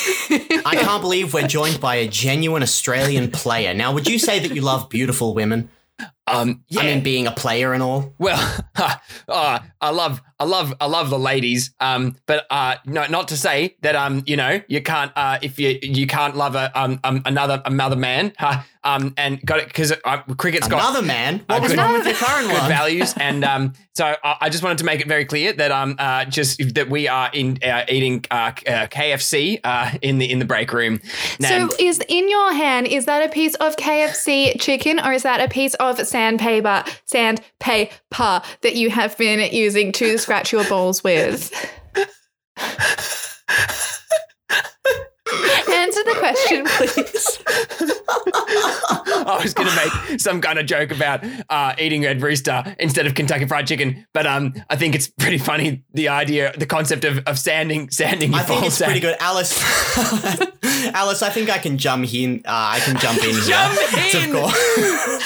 I 0.66 0.76
can't 0.76 1.02
believe 1.02 1.34
we're 1.34 1.48
joined 1.48 1.82
by 1.82 1.96
a 1.96 2.08
genuine 2.08 2.62
Australian 2.62 3.32
player. 3.32 3.74
Now, 3.74 3.94
would 3.94 4.08
you 4.08 4.20
say 4.20 4.40
that 4.40 4.54
you 4.54 4.62
love 4.62 4.90
beautiful 4.90 5.34
women? 5.34 5.70
Um, 6.28 6.64
yeah. 6.68 6.82
I 6.82 6.86
mean, 6.86 7.02
being 7.04 7.28
a 7.28 7.32
player 7.32 7.74
and 7.74 7.82
all. 7.84 8.14
Well, 8.18 8.40
uh, 9.28 9.60
I 9.82 9.90
love, 9.90 10.22
I 10.40 10.44
love, 10.46 10.74
I 10.80 10.86
love 10.86 11.10
the 11.10 11.20
ladies. 11.20 11.74
Um, 11.80 12.16
but 12.26 12.46
uh, 12.50 12.76
no, 12.86 13.06
not 13.08 13.28
to 13.30 13.38
say 13.38 13.76
that 13.82 13.96
um, 13.96 14.24
you 14.26 14.38
know, 14.38 14.62
you 14.68 14.82
can't 14.82 15.12
uh, 15.16 15.40
if 15.42 15.60
you 15.60 15.78
you 15.82 16.08
can't 16.08 16.36
love 16.38 16.56
a 16.56 16.72
um, 16.80 17.00
um 17.04 17.22
another 17.26 17.62
another 17.66 17.96
man. 17.96 18.34
Huh? 18.38 18.62
Um, 18.84 19.14
and 19.16 19.40
got 19.46 19.60
it 19.60 19.68
because 19.68 19.94
uh, 20.04 20.24
cricket's 20.40 20.68
got 20.68 20.80
Another 20.82 21.06
man. 21.06 21.44
What 21.46 21.60
Uh, 21.60 21.62
was 21.62 21.72
good- 21.72 21.78
wrong 21.78 21.94
with 21.94 22.04
your 22.08 22.16
current 22.16 22.48
good 22.48 22.58
one? 22.62 22.68
values, 22.68 23.14
and 23.20 23.44
um, 23.46 23.74
so 23.94 24.16
I, 24.24 24.38
I 24.42 24.50
just 24.50 24.64
wanted 24.64 24.80
to 24.80 24.86
make 24.86 25.00
it 25.02 25.08
very 25.08 25.24
clear 25.24 25.54
that 25.54 25.70
um, 25.70 25.96
uh, 26.00 26.26
just 26.26 26.74
that 26.74 26.90
we 26.90 27.08
are 27.08 27.30
in 27.32 27.60
uh, 27.64 27.86
eating 27.88 28.26
uh, 28.32 28.36
uh, 28.36 28.88
KFC 28.88 29.60
uh 29.64 29.92
in 30.02 30.18
the 30.18 30.32
in 30.32 30.40
the 30.40 30.46
break 30.46 30.74
room. 30.74 31.00
So 31.40 31.70
is 31.78 32.02
in 32.10 32.28
your 32.28 32.54
hand, 32.54 32.88
is 32.88 33.06
that 33.06 33.24
a 33.24 33.30
piece 33.30 33.54
of 33.54 33.76
KFC 33.76 34.60
chicken 34.60 35.00
or 35.00 35.14
is 35.14 35.22
that 35.22 35.40
a 35.42 35.48
piece 35.48 35.76
of 35.76 36.00
sandpaper, 36.12 36.84
sandpaper 37.06 38.42
that 38.62 38.75
you 38.75 38.90
have 38.90 39.18
been 39.18 39.54
using 39.54 39.92
to 39.94 40.18
scratch 40.18 40.52
your 40.52 40.66
balls 40.66 41.04
with? 41.04 41.52
Answer 45.69 46.04
the 46.04 46.16
question, 46.19 46.66
please. 46.66 47.98
I 48.34 49.40
was 49.42 49.54
going 49.54 49.70
to 49.70 49.76
make 49.76 50.20
some 50.20 50.42
kind 50.42 50.60
of 50.60 50.66
joke 50.66 50.92
about 50.92 51.24
uh, 51.50 51.74
eating 51.80 52.04
red 52.04 52.22
rooster 52.22 52.76
instead 52.80 53.08
of 53.08 53.16
Kentucky 53.16 53.46
Fried 53.46 53.68
Chicken, 53.68 54.06
but 54.14 54.26
um, 54.26 54.54
I 54.70 54.76
think 54.76 54.96
it's 54.96 55.08
pretty 55.08 55.38
funny 55.38 55.84
the 55.94 56.10
idea, 56.10 56.54
the 56.58 56.66
concept 56.66 57.06
of, 57.06 57.20
of 57.28 57.38
sanding 57.40 57.90
sanding. 57.90 58.34
I 58.34 58.38
your 58.38 58.46
think 58.46 58.62
balls 58.62 58.74
it's 58.74 58.84
pretty 58.84 59.00
good, 59.00 59.16
Alice. 59.20 59.58
Alice, 60.94 61.22
I 61.22 61.30
think 61.30 61.50
I 61.50 61.58
can 61.58 61.78
jump 61.78 62.12
in. 62.14 62.40
Uh, 62.40 62.42
I 62.48 62.80
can 62.80 62.98
jump 63.00 63.24
in 63.24 63.32
here. 63.36 63.42
Jump 63.42 63.80
It's 63.94 64.16
in! 64.16 64.30
Of 64.30 64.36
course, 64.36 64.56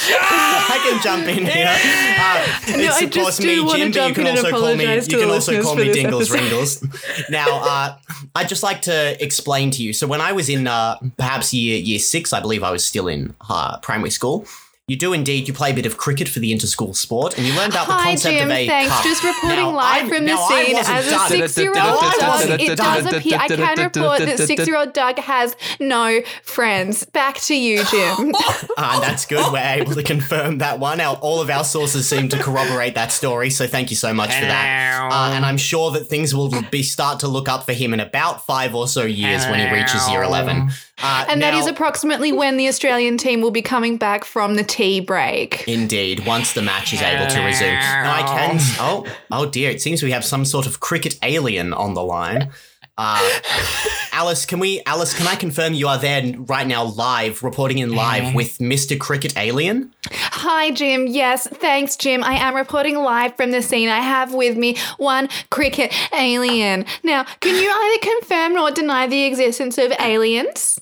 I 0.10 0.80
can 0.90 1.02
jump 1.02 1.28
in 1.28 1.46
here. 1.46 1.68
Uh, 1.68 2.46
it's 2.68 3.02
I 3.02 3.04
of 3.06 3.12
just 3.12 3.26
course 3.26 3.38
do 3.38 3.48
me, 3.48 3.62
wanna 3.62 3.78
Jim, 3.78 3.92
but 3.92 3.96
you 3.96 4.02
jump 4.02 4.16
can 4.16 4.28
in 4.28 4.28
and 4.30 4.38
also 4.38 4.50
call 4.52 4.76
me. 4.76 4.84
apologise 4.84 5.08
to 5.08 5.12
You 5.12 5.22
can 5.22 5.30
also 5.30 5.52
listeners 5.52 5.66
call 5.66 5.76
me 5.76 5.94
Dingles 5.94 6.32
episode. 6.32 6.44
Ringles. 6.44 7.30
now, 7.30 7.46
uh, 7.50 7.98
I'd 8.36 8.50
just 8.50 8.64
like 8.64 8.82
to 8.84 9.24
explain 9.24 9.72
to 9.72 9.84
you. 9.84 9.94
So 9.94 10.08
when 10.08 10.22
I 10.22 10.32
was 10.34 10.50
in 10.50 10.68
uh, 10.68 10.98
perhaps 11.18 11.54
year 11.54 11.78
year 11.78 12.00
six, 12.00 12.34
I 12.34 12.40
believe 12.42 12.64
I 12.64 12.72
was 12.72 12.85
still 12.86 13.08
in 13.08 13.36
uh, 13.50 13.80
primary 13.80 14.12
school. 14.12 14.46
You 14.88 14.96
do 14.96 15.13
indeed. 15.13 15.48
You 15.48 15.54
play 15.56 15.72
a 15.72 15.74
bit 15.74 15.88
of 15.88 15.98
cricket 15.98 16.30
for 16.30 16.38
the 16.38 16.51
inter-school 16.51 16.94
sport, 16.94 17.39
and 17.39 17.48
you 17.48 17.56
learn 17.56 17.72
about 17.72 17.88
the 17.88 17.94
Hi, 17.94 18.04
concept 18.10 18.36
Jim. 18.38 18.51
of 18.51 18.56
a 18.56 18.68
Thanks. 18.68 18.94
cup. 18.94 19.04
Just 19.04 19.24
reporting 19.24 19.58
Now, 19.58 19.72
live 19.75 19.96
I'm- 19.96 20.10
from 20.10 20.25
the 20.25 20.38
scene 20.48 20.75
as 20.75 20.88
a 21.08 21.27
six-year-old 21.27 21.75
dog. 21.75 22.60
It 22.62 22.77
does 22.77 23.06
appear. 23.12 23.38
I 23.39 23.48
can 23.48 23.60
report 23.80 24.20
that 24.20 24.38
six-year-old 24.46 24.94
Doug 24.94 25.18
has 25.18 25.56
no 25.80 26.22
friends. 26.44 27.04
Back 27.04 27.39
to 27.46 27.56
you, 27.56 27.84
Jim. 27.86 28.32
Uh, 28.77 29.00
that's 29.01 29.25
good. 29.25 29.51
We're 29.51 29.58
able 29.58 29.96
to 29.96 30.04
confirm 30.04 30.60
that 30.60 30.77
one. 30.77 31.01
Our, 31.01 31.15
all 31.15 31.42
of 31.42 31.50
our 31.50 31.63
sources 31.63 32.08
seem 32.08 32.30
to 32.30 32.38
corroborate 32.38 32.94
that 32.94 33.12
story, 33.12 33.50
so 33.50 33.65
thank 33.65 33.89
you 33.89 33.96
so 33.96 34.13
much 34.13 34.36
for 34.36 34.46
that. 34.46 35.10
Uh, 35.12 35.32
and 35.34 35.44
I'm 35.48 35.58
sure 35.58 35.89
that 35.94 36.06
things 36.10 36.36
will 36.36 36.54
be 36.70 36.84
start 36.84 37.22
to 37.22 37.27
look 37.27 37.50
up 37.50 37.65
for 37.65 37.74
him 37.74 37.92
in 37.92 38.00
about 38.01 38.46
five 38.46 38.75
or 38.75 38.88
so 38.88 39.04
years 39.04 39.46
when 39.48 39.68
he 39.68 39.74
reaches 39.74 40.08
year 40.12 40.22
11. 40.22 40.70
Uh, 41.01 41.25
And 41.27 41.42
that 41.42 41.54
now- 41.54 41.60
is 41.60 41.65
approximately 41.68 42.32
when 42.32 42.56
the 42.58 42.68
Australian 42.68 43.18
team 43.18 43.42
will 43.42 43.51
be 43.51 43.63
coming 43.63 43.98
back 43.98 44.24
from 44.24 44.56
the 44.56 44.63
tea 44.75 45.00
break. 45.00 45.63
Indeed, 45.67 46.25
once 46.25 46.51
the 46.51 46.62
match 46.62 46.91
is 46.94 47.01
able 47.01 47.27
to 47.27 47.39
resume. 47.39 47.75
Now 47.75 48.13
I 48.13 48.24
can. 48.24 48.58
Oh, 48.79 49.05
oh 49.32 49.46
dear! 49.46 49.70
It 49.72 49.82
seems 49.82 50.03
we 50.03 50.12
have 50.12 50.25
some 50.25 50.44
sort 50.44 50.65
of 50.65 50.82
cricket 50.82 51.17
alien 51.24 51.72
on 51.74 51.94
the 51.94 52.03
line. 52.03 52.51
Uh, 52.98 53.39
Alice, 54.12 54.46
can 54.46 54.60
we? 54.60 54.82
Alice, 54.86 55.13
can 55.13 55.27
I 55.27 55.36
confirm 55.36 55.74
you 55.74 55.88
are 55.88 55.98
there 55.98 56.34
right 56.38 56.67
now, 56.67 56.84
live, 56.84 57.41
reporting 57.44 57.77
in 57.79 57.94
live 57.94 58.34
with 58.34 58.58
Mr. 58.60 59.00
Cricket 59.00 59.38
Alien? 59.38 59.94
Hi, 60.12 60.72
Jim. 60.72 61.08
Yes, 61.08 61.48
thanks, 61.48 61.96
Jim. 61.96 62.24
I 62.24 62.34
am 62.34 62.55
reporting 62.55 62.96
live 62.98 63.36
from 63.36 63.51
the 63.51 63.62
scene. 63.62 63.89
I 63.89 64.00
have 64.00 64.34
with 64.34 64.58
me 64.58 64.77
one 64.98 65.29
cricket 65.50 65.94
alien. 66.13 66.86
Now, 67.03 67.24
can 67.39 67.62
you 67.62 67.70
either 67.70 68.20
confirm 68.20 68.58
or 68.58 68.72
deny 68.72 69.08
the 69.08 69.24
existence 69.24 69.77
of 69.77 69.91
aliens? 70.00 70.79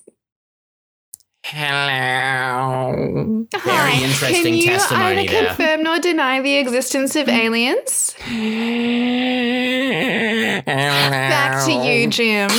Hello. 1.46 3.46
Hi. 3.54 4.02
interesting 4.02 4.44
Can 4.44 4.54
you 4.56 4.72
uh, 4.72 4.78
testimony 4.78 5.24
either 5.24 5.32
there. 5.32 5.46
confirm 5.48 5.84
nor 5.84 6.00
deny 6.00 6.42
the 6.42 6.56
existence 6.56 7.18
of 7.18 7.28
aliens? 7.28 8.16
Back 10.66 11.66
to 11.66 11.72
you, 11.74 12.08
Jim. 12.08 12.50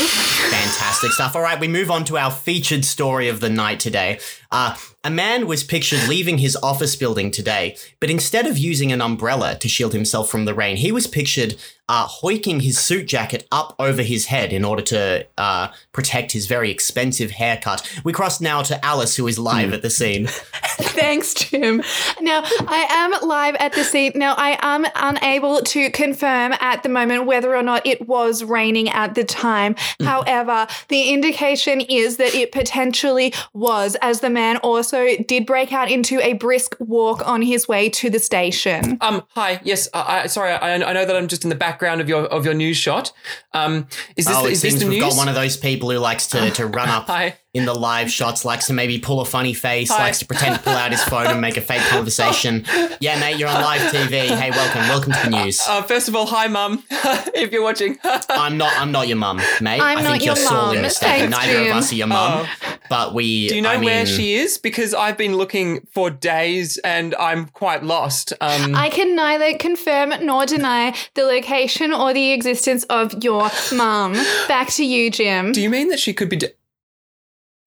Fantastic 0.55 1.11
stuff. 1.11 1.35
All 1.35 1.43
right, 1.43 1.59
we 1.59 1.67
move 1.67 1.91
on 1.91 2.05
to 2.05 2.17
our 2.17 2.31
featured 2.31 2.85
story 2.85 3.29
of 3.29 3.41
the 3.41 3.51
night 3.51 3.81
today. 3.81 4.21
Uh, 4.53 4.77
a 5.03 5.11
man 5.11 5.49
was 5.49 5.65
pictured 5.65 6.09
leaving 6.09 6.39
his 6.39 6.57
office 6.63 6.95
building 6.95 7.33
today, 7.33 7.77
but 7.99 8.09
instead 8.09 8.47
of 8.47 8.57
using 8.57 8.93
an 8.93 9.03
umbrella 9.03 9.57
to 9.59 9.69
shield 9.69 9.93
himself 9.93 10.31
from 10.31 10.45
the 10.45 10.55
rain, 10.55 10.77
he 10.77 10.93
was 10.93 11.09
pictured 11.09 11.57
uh, 11.89 12.07
hoiking 12.07 12.61
his 12.61 12.79
suit 12.79 13.07
jacket 13.07 13.47
up 13.53 13.75
over 13.79 14.03
his 14.03 14.27
head 14.27 14.53
in 14.53 14.65
order 14.65 14.81
to 14.81 15.27
uh, 15.37 15.69
protect 15.93 16.33
his 16.33 16.47
very 16.47 16.71
expensive 16.71 17.33
haircut. 17.33 17.87
We 18.05 18.13
cross 18.13 18.41
now 18.41 18.63
to 18.63 18.83
Alice, 18.83 19.17
who 19.17 19.27
is 19.27 19.39
live 19.39 19.75
at 19.75 19.83
the 19.83 19.91
scene. 19.91 20.27
Thanks, 20.29 21.35
Jim. 21.35 21.83
Now, 22.23 22.43
I 22.45 22.87
am 22.89 23.29
live 23.29 23.57
at 23.57 23.75
the 23.75 23.85
scene. 23.85 24.13
Now, 24.15 24.35
I 24.39 24.59
am 24.63 24.87
unable 24.95 25.61
to 25.61 25.91
confirm 25.91 26.55
at 26.61 26.83
the 26.83 26.89
moment 26.89 27.27
whether 27.27 27.55
or 27.55 27.63
not 27.63 27.87
it 27.87 28.09
was 28.09 28.43
raining 28.43 28.89
at 28.89 29.15
the 29.15 29.25
time. 29.25 29.77
However, 30.01 30.44
the 30.89 31.11
indication 31.11 31.81
is 31.81 32.17
that 32.19 32.35
it 32.35 32.53
potentially 32.53 33.33
was, 33.53 33.97
as 34.03 34.21
the 34.21 34.31
man 34.31 34.59
also 34.59 35.07
did 35.27 35.47
break 35.47 35.73
out 35.73 35.91
into 35.91 36.21
a 36.21 36.35
brisk 36.35 36.77
walk 36.79 37.27
on 37.27 37.43
his 37.43 37.67
way 37.69 37.89
to 37.91 38.11
the 38.11 38.19
station. 38.19 38.99
Um, 39.01 39.23
hi. 39.31 39.61
Yes. 39.65 39.89
I, 39.93 40.23
I 40.23 40.27
sorry. 40.27 40.53
I, 40.53 40.75
I 40.75 40.93
know 40.93 41.05
that 41.05 41.17
I'm 41.17 41.29
just 41.29 41.45
in 41.45 41.51
the 41.51 41.57
background 41.57 42.01
of 42.01 42.09
your 42.09 42.25
of 42.27 42.45
your 42.45 42.55
news 42.55 42.77
shot. 42.77 43.13
Um, 43.53 43.87
is 44.17 44.27
this 44.27 44.37
oh, 44.37 44.43
the, 44.43 44.49
it 44.49 44.53
is 44.53 44.63
this 44.63 44.73
seems 44.73 44.83
the 44.83 44.91
we've 44.91 45.01
news? 45.01 45.15
got 45.15 45.19
one 45.19 45.29
of 45.29 45.35
those 45.35 45.57
people 45.57 45.91
who 45.91 45.99
likes 45.99 46.27
to, 46.29 46.51
to 46.51 46.67
run 46.67 46.89
up 46.89 47.07
Hi. 47.15 47.39
In 47.55 47.67
the 47.67 47.73
live 47.75 48.11
shots, 48.11 48.45
likes 48.45 48.67
to 48.67 48.73
maybe 48.73 48.99
pull 48.99 49.21
a 49.21 49.25
funny 49.25 49.55
face, 49.55 49.89
Hi. 49.89 50.03
likes 50.07 50.19
to 50.19 50.27
pretend 50.27 50.57
to 50.57 50.61
pull 50.63 50.73
out 50.73 50.91
his 50.91 51.03
phone 51.05 51.29
and 51.29 51.41
make 51.41 51.57
a 51.57 51.61
fake 51.61 51.83
conversation. 51.83 52.65
Yeah, 53.01 53.19
mate, 53.21 53.39
you're 53.39 53.49
on 53.49 53.63
live 53.63 53.81
TV. 53.93 54.27
Hey, 54.27 54.51
welcome, 54.51 54.83
welcome 54.89 55.13
to 55.13 55.31
the 55.31 55.45
news. 55.45 55.61
Uh, 55.67 55.83
first 55.83 56.09
of 56.09 56.17
all, 56.17 56.27
hi, 56.27 56.49
mum. 56.49 56.83
if 56.91 57.53
you're 57.53 57.63
watching. 57.63 57.97
I'm 58.29 58.59
not. 58.59 58.73
I'm 58.77 58.91
not 58.91 59.07
your 59.07 59.17
mum, 59.19 59.37
mate. 59.61 59.81
I'm 59.81 59.99
I 59.99 60.03
not 60.03 60.11
think 60.13 60.25
you're 60.25 60.35
your 60.37 60.45
sorely 60.49 60.77
mum. 60.77 60.83
mistaken. 60.83 61.31
Thanks, 61.31 61.37
Neither 61.47 61.53
Jim. 61.65 61.71
of 61.71 61.77
us 61.77 61.93
are 61.93 61.95
your 61.95 62.07
mum, 62.09 62.47
but 62.89 63.15
we. 63.15 63.49
Do 63.49 63.55
you 63.55 63.63
know 63.63 63.71
I 63.71 63.77
mean, 63.77 63.85
where 63.85 64.05
she 64.07 64.35
is? 64.35 64.59
Because 64.59 64.93
I've 64.93 65.17
been 65.17 65.37
looking 65.37 65.87
for 65.93 66.11
days 66.11 66.79
and 66.79 67.15
I'm 67.15 67.47
quite 67.47 67.85
lost. 67.85 68.33
Um, 68.41 68.75
I 68.75 68.89
can 68.91 69.15
neither 69.15 69.57
confirm 69.59 70.13
nor 70.27 70.45
deny 70.45 70.93
the 71.15 71.23
location 71.23 71.93
or 71.93 72.13
the 72.13 72.33
existence 72.33 72.83
of 72.85 73.23
your 73.23 73.49
mum. 73.73 74.15
Back 74.49 74.71
to 74.71 74.85
you, 74.85 75.09
Jim. 75.11 75.53
do 75.53 75.63
you 75.63 75.71
mean 75.71 75.87
that 75.89 76.01
she 76.01 76.13
could 76.13 76.29
be? 76.29 76.37
De- 76.37 76.51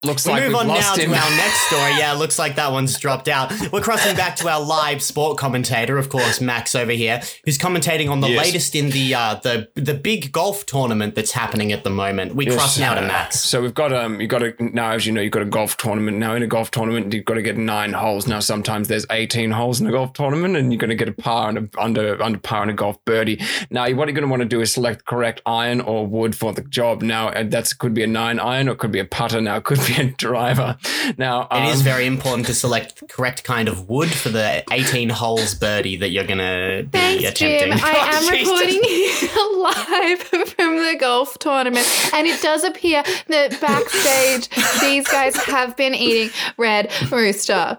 Looks 0.04 0.26
We 0.26 0.32
like 0.32 0.42
move 0.44 0.48
we've 0.50 0.56
on 0.60 0.66
now 0.68 0.74
lost 0.74 0.94
to 0.94 1.06
our 1.06 1.30
next 1.30 1.60
story. 1.66 1.98
Yeah, 1.98 2.12
looks 2.12 2.38
like 2.38 2.54
that 2.54 2.70
one's 2.70 2.96
dropped 3.00 3.26
out. 3.26 3.50
We're 3.72 3.80
crossing 3.80 4.14
back 4.14 4.36
to 4.36 4.48
our 4.48 4.64
live 4.64 5.02
sport 5.02 5.38
commentator, 5.38 5.98
of 5.98 6.08
course, 6.08 6.40
Max 6.40 6.76
over 6.76 6.92
here, 6.92 7.20
who's 7.44 7.58
commentating 7.58 8.08
on 8.08 8.20
the 8.20 8.28
Yes. 8.28 8.44
latest 8.46 8.76
in 8.76 8.90
the 8.90 9.12
uh, 9.14 9.34
the 9.42 9.68
the 9.74 9.94
big 9.94 10.30
golf 10.30 10.64
tournament 10.66 11.16
that's 11.16 11.32
happening 11.32 11.72
at 11.72 11.82
the 11.82 11.90
moment. 11.90 12.36
We 12.36 12.46
cross 12.46 12.78
now 12.78 12.94
to 12.94 13.00
Max. 13.00 13.40
So 13.40 13.60
we've 13.60 13.74
got 13.74 13.92
um, 13.92 14.20
you 14.20 14.28
got 14.28 14.38
to 14.38 14.54
now, 14.60 14.92
as 14.92 15.04
you 15.04 15.12
know, 15.12 15.20
you've 15.20 15.32
got 15.32 15.42
a 15.42 15.46
golf 15.46 15.76
tournament. 15.76 16.16
Now 16.18 16.36
in 16.36 16.44
a 16.44 16.46
golf 16.46 16.70
tournament, 16.70 17.12
you've 17.12 17.24
got 17.24 17.34
to 17.34 17.42
get 17.42 17.56
nine 17.56 17.92
holes. 17.92 18.28
Now 18.28 18.38
sometimes 18.38 18.86
there's 18.86 19.04
18 19.10 19.50
holes 19.50 19.80
in 19.80 19.88
a 19.88 19.90
golf 19.90 20.12
tournament, 20.12 20.56
and 20.56 20.72
you're 20.72 20.78
going 20.78 20.90
to 20.90 20.96
get 20.96 21.08
a 21.08 21.12
par 21.12 21.48
and 21.48 21.58
a 21.58 21.68
under 21.82 22.22
under 22.22 22.38
par 22.38 22.62
and 22.62 22.70
a 22.70 22.74
golf 22.74 23.04
birdie. 23.04 23.40
Now 23.70 23.82
what 23.94 24.06
you're 24.06 24.14
going 24.14 24.22
to 24.22 24.28
want 24.28 24.42
to 24.42 24.48
do 24.48 24.60
is 24.60 24.72
select 24.72 25.06
correct 25.06 25.42
iron 25.44 25.80
or 25.80 26.06
wood 26.06 26.36
for 26.36 26.52
the 26.52 26.62
job. 26.62 27.02
Now 27.02 27.30
uh, 27.30 27.42
that's 27.48 27.72
could 27.72 27.94
be 27.94 28.04
a 28.04 28.06
nine 28.06 28.38
iron 28.38 28.68
or 28.68 28.72
it 28.72 28.78
could 28.78 28.92
be 28.92 29.00
a 29.00 29.04
putter. 29.04 29.40
Now 29.40 29.56
it 29.56 29.64
could 29.64 29.80
be 29.96 30.10
driver. 30.16 30.76
Now 31.16 31.48
It 31.50 31.68
is 31.72 31.78
um, 31.78 31.84
very 31.84 32.06
important 32.06 32.46
to 32.48 32.54
select 32.54 33.00
the 33.00 33.06
correct 33.06 33.44
kind 33.44 33.68
of 33.68 33.88
wood 33.88 34.10
for 34.10 34.28
the 34.28 34.62
18 34.72 35.08
holes 35.08 35.54
birdie 35.54 35.96
that 35.96 36.10
you're 36.10 36.24
going 36.26 36.38
to 36.38 36.84
be 36.84 36.98
Thanks, 36.98 37.24
attempting. 37.24 37.72
Jim. 37.72 37.80
I 37.82 37.90
am 38.12 38.24
Oh, 38.24 38.30
Jesus. 38.30 38.48
reporting 38.48 38.82
here 38.82 39.18
live 39.58 40.48
from 40.48 40.76
the 40.76 40.96
golf 40.98 41.38
tournament, 41.38 41.86
and 42.12 42.26
it 42.26 42.40
does 42.42 42.64
appear 42.64 43.02
that 43.28 43.60
backstage 43.60 44.48
these 44.80 45.06
guys 45.08 45.36
have 45.36 45.76
been 45.76 45.94
eating 45.94 46.30
Red 46.56 46.90
Rooster. 47.10 47.78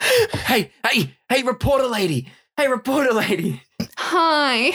Hey, 0.00 0.70
hey, 0.86 1.14
hey, 1.28 1.42
reporter 1.42 1.86
lady. 1.86 2.28
Hey, 2.56 2.68
reporter 2.68 3.12
lady. 3.12 3.62
Hi. 3.96 4.72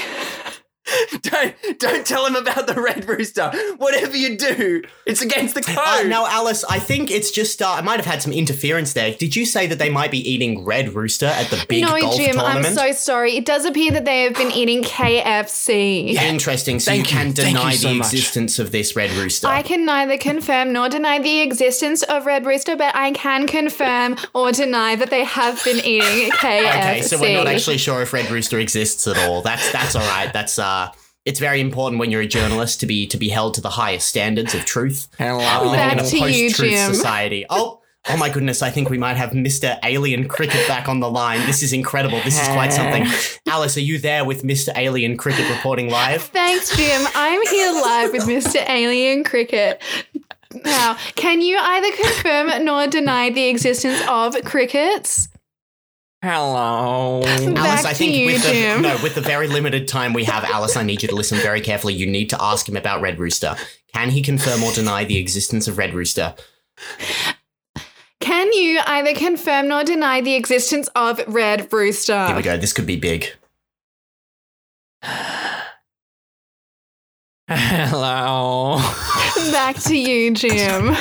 Don't 1.22 1.56
don't 1.80 2.06
tell 2.06 2.26
him 2.26 2.36
about 2.36 2.68
the 2.68 2.80
red 2.80 3.08
rooster. 3.08 3.52
Whatever 3.78 4.16
you 4.16 4.38
do, 4.38 4.84
it's 5.06 5.22
against 5.22 5.56
the 5.56 5.62
code. 5.62 5.78
Uh, 5.78 6.04
now, 6.04 6.28
Alice, 6.28 6.64
I 6.66 6.78
think 6.80 7.10
it's 7.10 7.32
just, 7.32 7.62
uh, 7.62 7.70
I 7.72 7.82
might 7.82 7.98
have 7.98 8.06
had 8.06 8.22
some 8.22 8.32
interference 8.32 8.94
there. 8.94 9.14
Did 9.14 9.36
you 9.36 9.46
say 9.46 9.66
that 9.68 9.80
they 9.80 9.90
might 9.90 10.12
be 10.12 10.20
eating 10.20 10.64
Red 10.64 10.94
Rooster 10.94 11.26
at 11.26 11.48
the 11.48 11.66
big 11.68 11.84
no, 11.84 12.00
golf 12.00 12.16
Jim, 12.18 12.40
I'm 12.40 12.54
tournament? 12.62 12.76
so 12.76 12.92
sorry. 12.92 13.36
It 13.36 13.46
does 13.46 13.66
appear 13.66 13.92
that 13.92 14.06
they 14.06 14.24
have 14.24 14.36
been 14.36 14.52
eating 14.52 14.84
KFC. 14.84 16.14
Interesting. 16.14 16.80
So 16.80 16.92
Thank 16.92 17.12
you 17.12 17.18
you. 17.18 17.24
can 17.24 17.34
Thank 17.34 17.58
deny 17.58 17.72
you 17.72 17.78
so 17.78 17.88
the 17.90 17.96
much. 17.96 18.14
existence 18.14 18.60
of 18.60 18.72
this 18.72 18.96
Red 18.96 19.12
Rooster. 19.12 19.48
I 19.48 19.64
can 19.64 19.86
neither 19.86 20.18
confirm 20.18 20.72
nor 20.72 20.88
deny 20.90 21.20
the 21.20 21.42
existence 21.42 22.04
of 22.04 22.26
Red 22.26 22.46
Rooster, 22.46 22.76
but 22.76 22.96
I 22.96 23.12
can 23.12 23.48
confirm 23.48 24.18
or 24.34 24.52
deny 24.52 24.96
that 24.96 25.10
they 25.10 25.24
have 25.24 25.64
been 25.64 25.78
eating 25.78 26.30
KFC. 26.32 26.76
Okay, 26.86 27.02
so 27.02 27.20
we're 27.20 27.38
not 27.38 27.48
actually 27.48 27.78
sure 27.78 28.02
if 28.02 28.14
Red 28.14 28.30
Rooster 28.30 28.60
exists 28.60 29.08
at 29.08 29.18
all. 29.18 29.42
That's 29.42 29.72
that's 29.72 29.96
all 29.96 30.08
right. 30.08 30.32
That's 30.32 30.60
uh 30.60 30.75
it's 31.26 31.40
very 31.40 31.60
important 31.60 32.00
when 32.00 32.12
you're 32.12 32.22
a 32.22 32.28
journalist 32.28 32.80
to 32.80 32.86
be 32.86 33.08
to 33.08 33.18
be 33.18 33.30
held 33.30 33.56
to 33.56 33.62
the 33.62 33.72
highest 33.72 34.08
standards 34.08 34.54
of 34.54 34.64
truth. 34.66 35.08
Hello. 35.18 35.40
We're 35.64 35.72
living 35.72 35.92
in 35.92 36.00
a 36.00 36.08
to 36.08 36.16
you, 36.18 36.48
post-truth 36.50 36.72
Jim. 36.72 36.94
society. 36.94 37.46
Oh, 37.50 37.82
oh 38.08 38.18
my 38.18 38.30
goodness! 38.30 38.62
I 38.62 38.70
think 38.70 38.90
we 38.90 38.98
might 39.00 39.18
have 39.18 39.32
Mr. 39.32 39.78
Alien 39.84 40.28
Cricket 40.28 40.68
back 40.68 40.88
on 40.88 41.00
the 41.00 41.10
line. 41.10 41.46
This 41.48 41.64
is 41.64 41.74
incredible. 41.74 42.22
This 42.24 42.40
is 42.40 42.48
quite 42.50 42.72
something. 42.72 43.06
Alice, 43.48 43.76
are 43.76 43.82
you 43.82 43.98
there 43.98 44.24
with 44.24 44.44
Mr. 44.44 44.72
Alien 44.76 45.18
Cricket 45.18 45.50
reporting 45.50 45.90
live? 45.90 46.24
Thanks, 46.24 46.76
Jim. 46.78 47.08
I'm 47.16 47.42
here 47.48 47.72
live 47.74 48.12
with 48.12 48.24
Mr. 48.24 48.68
Alien 48.70 49.24
Cricket. 49.24 49.82
Now, 50.64 50.96
can 51.16 51.42
you 51.42 51.58
either 51.60 51.92
confirm 51.98 52.64
nor 52.64 52.88
deny 52.88 53.30
the 53.30 53.50
existence 53.50 54.02
of 54.08 54.36
crickets? 54.46 55.28
Hello. 56.26 57.22
Alice, 57.24 57.54
Back 57.54 57.86
I 57.86 57.92
to 57.92 57.96
think 57.96 58.16
you, 58.16 58.26
with 58.26 58.42
the 58.42 58.80
no, 58.82 58.98
with 59.04 59.14
the 59.14 59.22
very 59.22 59.48
limited 59.48 59.88
time 59.88 60.12
we 60.12 60.24
have, 60.24 60.44
Alice, 60.44 60.76
I 60.76 60.82
need 60.82 61.04
you 61.04 61.10
to 61.10 61.16
listen 61.16 61.38
very 61.38 61.62
carefully. 61.62 61.94
You 61.94 62.08
need 62.08 62.32
to 62.32 62.42
ask 62.42 62.68
him 62.68 62.76
about 62.76 63.00
Red 63.00 63.20
Rooster. 63.20 63.56
Can 63.94 64.10
he 64.10 64.24
confirm 64.24 64.64
or 64.64 64.72
deny 64.74 65.06
the 65.06 65.18
existence 65.18 65.68
of 65.68 65.78
Red 65.78 65.94
Rooster? 65.94 66.34
Can 68.22 68.52
you 68.54 68.82
either 68.88 69.14
confirm 69.14 69.68
nor 69.68 69.84
deny 69.84 70.20
the 70.20 70.34
existence 70.34 70.90
of 70.96 71.22
Red 71.28 71.72
Rooster? 71.72 72.26
Here 72.26 72.36
we 72.36 72.42
go. 72.42 72.58
This 72.58 72.74
could 72.74 72.88
be 72.88 72.96
big. 72.96 73.28
Hello. 77.48 78.80
Back 79.52 79.76
to 79.82 79.96
you, 79.96 80.34
Jim. 80.34 80.96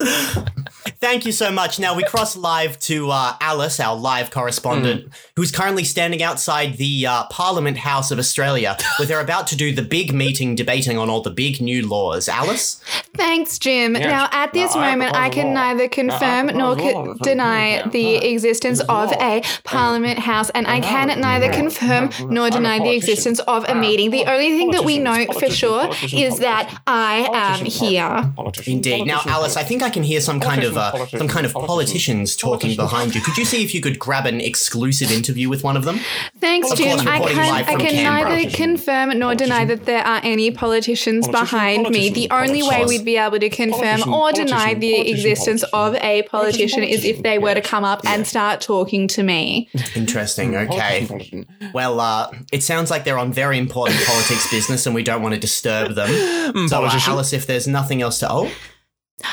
Thank 1.00 1.24
you 1.24 1.30
so 1.30 1.52
much. 1.52 1.78
Now 1.78 1.94
we 1.94 2.02
cross 2.02 2.36
live 2.36 2.76
to 2.80 3.10
uh, 3.10 3.36
Alice, 3.40 3.78
our 3.78 3.94
live 3.94 4.32
correspondent, 4.32 5.08
who's 5.36 5.52
currently 5.52 5.84
standing 5.84 6.24
outside 6.24 6.76
the 6.76 7.06
uh, 7.06 7.24
Parliament 7.26 7.76
House 7.76 8.10
of 8.10 8.18
Australia, 8.18 8.76
where 8.98 9.06
they're 9.06 9.20
about 9.20 9.46
to 9.48 9.56
do 9.56 9.72
the 9.72 9.82
big 9.82 10.12
meeting 10.12 10.56
debating 10.56 10.98
on 10.98 11.08
all 11.08 11.20
the 11.20 11.30
big 11.30 11.60
new 11.60 11.86
laws. 11.86 12.28
Alice, 12.28 12.82
Thanks, 13.14 13.58
Jim. 13.58 13.92
Now, 13.92 14.28
at 14.32 14.52
this 14.52 14.74
Now, 14.74 14.80
I 14.80 14.90
moment, 14.90 15.14
I 15.14 15.28
propose 15.28 15.34
can 15.34 15.54
neither 15.54 15.88
confirm 15.88 16.46
Now, 16.46 16.52
I 16.52 16.56
nor 16.56 16.74
propose 16.74 16.92
co- 16.92 17.02
law. 17.04 17.14
deny 17.22 17.88
the 17.88 18.16
existence 18.16 18.80
of 18.80 19.12
a 19.12 19.42
Parliament 19.64 20.18
House, 20.18 20.50
and 20.50 20.66
I 20.66 20.80
can 20.80 21.20
neither 21.20 21.52
confirm 21.52 22.10
nor 22.28 22.50
deny 22.50 22.80
the 22.80 22.94
existence 22.94 23.38
of 23.40 23.68
a 23.68 23.74
meeting. 23.74 24.10
The 24.10 24.24
only 24.24 24.56
thing 24.56 24.72
that 24.72 24.84
we 24.84 24.98
know 24.98 25.26
for 25.32 25.48
sure 25.50 25.90
is 26.12 26.38
that 26.40 26.80
I 26.88 27.28
am 27.32 27.64
here. 27.64 28.32
indeed. 28.66 29.06
Now, 29.06 29.20
Alice, 29.26 29.56
I 29.56 29.62
think 29.62 29.82
I 29.82 29.90
can 29.90 30.02
hear 30.02 30.20
some 30.20 30.40
kind 30.40 30.64
of 30.64 30.76
uh, 30.76 30.87
some 31.08 31.28
kind 31.28 31.46
of 31.46 31.52
politicians 31.52 32.36
talking 32.36 32.76
behind 32.76 33.14
you. 33.14 33.20
Could 33.20 33.36
you 33.36 33.44
see 33.44 33.64
if 33.64 33.74
you 33.74 33.80
could 33.80 33.98
grab 33.98 34.26
an 34.26 34.40
exclusive 34.40 35.10
interview 35.10 35.48
with 35.48 35.64
one 35.64 35.76
of 35.76 35.84
them? 35.84 36.00
Thanks, 36.38 36.70
Of 36.70 36.78
Jim. 36.78 36.98
course, 36.98 37.06
I 37.06 37.18
can 37.20 37.54
I 37.54 37.76
can 37.76 37.94
neither 38.04 38.50
confirm 38.50 39.18
nor 39.18 39.34
deny 39.34 39.64
that 39.64 39.84
there 39.86 40.04
are 40.04 40.20
any 40.22 40.50
politicians 40.50 41.28
behind 41.28 41.88
me. 41.90 42.10
The 42.10 42.28
only 42.30 42.62
way 42.62 42.84
we'd 42.84 43.04
be 43.04 43.16
able 43.16 43.38
to 43.38 43.50
confirm 43.50 44.12
or 44.12 44.32
deny 44.32 44.74
the 44.74 45.10
existence 45.10 45.62
of 45.72 45.94
a 45.96 46.22
politician 46.24 46.82
is 46.82 47.04
if 47.04 47.22
they 47.22 47.38
were 47.38 47.54
to 47.54 47.60
come 47.60 47.84
up 47.84 48.00
and 48.06 48.26
start 48.26 48.60
talking 48.60 49.08
to 49.08 49.22
me. 49.22 49.68
Interesting. 49.94 50.56
Okay. 50.56 51.06
Well, 51.72 52.00
uh, 52.00 52.32
it 52.52 52.62
sounds 52.62 52.90
like 52.90 53.04
they're 53.04 53.18
on 53.18 53.32
very 53.32 53.58
important 53.58 54.00
politics 54.04 54.50
business, 54.50 54.86
and 54.86 54.94
we 54.94 55.02
don't 55.02 55.22
want 55.22 55.34
to 55.34 55.40
disturb 55.40 55.94
them. 55.94 56.08
So, 56.68 56.78
uh, 56.78 56.80
Politician. 56.80 57.12
Alice, 57.12 57.32
if 57.32 57.46
there's 57.46 57.68
nothing 57.68 58.02
else 58.02 58.18
to 58.20 58.30
oh. 58.30 58.50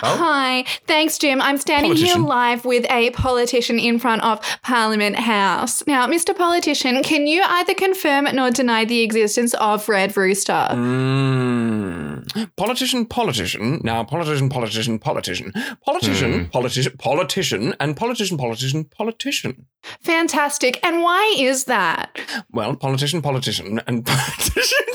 Oh, 0.01 0.17
Hi, 0.17 0.63
thanks, 0.87 1.17
Jim. 1.19 1.39
I'm 1.41 1.57
standing 1.59 1.91
Politician. 1.91 2.21
here 2.21 2.27
live 2.27 2.65
with 2.65 2.85
a 2.89 3.11
politician 3.11 3.77
in 3.77 3.99
front 3.99 4.23
of 4.23 4.39
Parliament 4.63 5.15
House. 5.15 5.85
Now, 5.85 6.07
Mr. 6.07 6.35
Politician, 6.35 7.03
can 7.03 7.27
you 7.27 7.43
either 7.45 7.75
confirm 7.75 8.25
nor 8.33 8.49
deny 8.49 8.85
the 8.85 9.01
existence 9.01 9.53
of 9.53 9.87
Red 9.87 10.17
Rooster? 10.17 10.67
Mm. 10.71 12.04
politician, 12.57 13.05
politician. 13.05 13.81
Now, 13.83 14.03
politician, 14.03 14.49
politician, 14.49 14.99
politician, 14.99 15.53
politician, 15.85 16.31
hmm. 16.33 16.49
politician, 16.49 16.97
politician, 16.97 17.73
and 17.79 17.95
politician, 17.95 18.37
politician, 18.37 18.85
politician. 18.85 19.67
Fantastic. 20.01 20.79
And 20.83 21.01
why 21.01 21.35
is 21.37 21.65
that? 21.65 22.17
Well, 22.51 22.75
politician, 22.75 23.21
politician, 23.21 23.81
and 23.87 24.05
politician, 24.05 24.85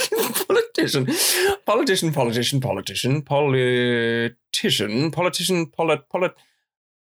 politician, 0.46 1.06
politician, 1.64 2.12
politician, 2.12 2.60
politician, 2.60 3.22
politician, 3.22 5.10
politician, 5.10 5.66
polit, 5.70 6.08
polit, 6.08 6.32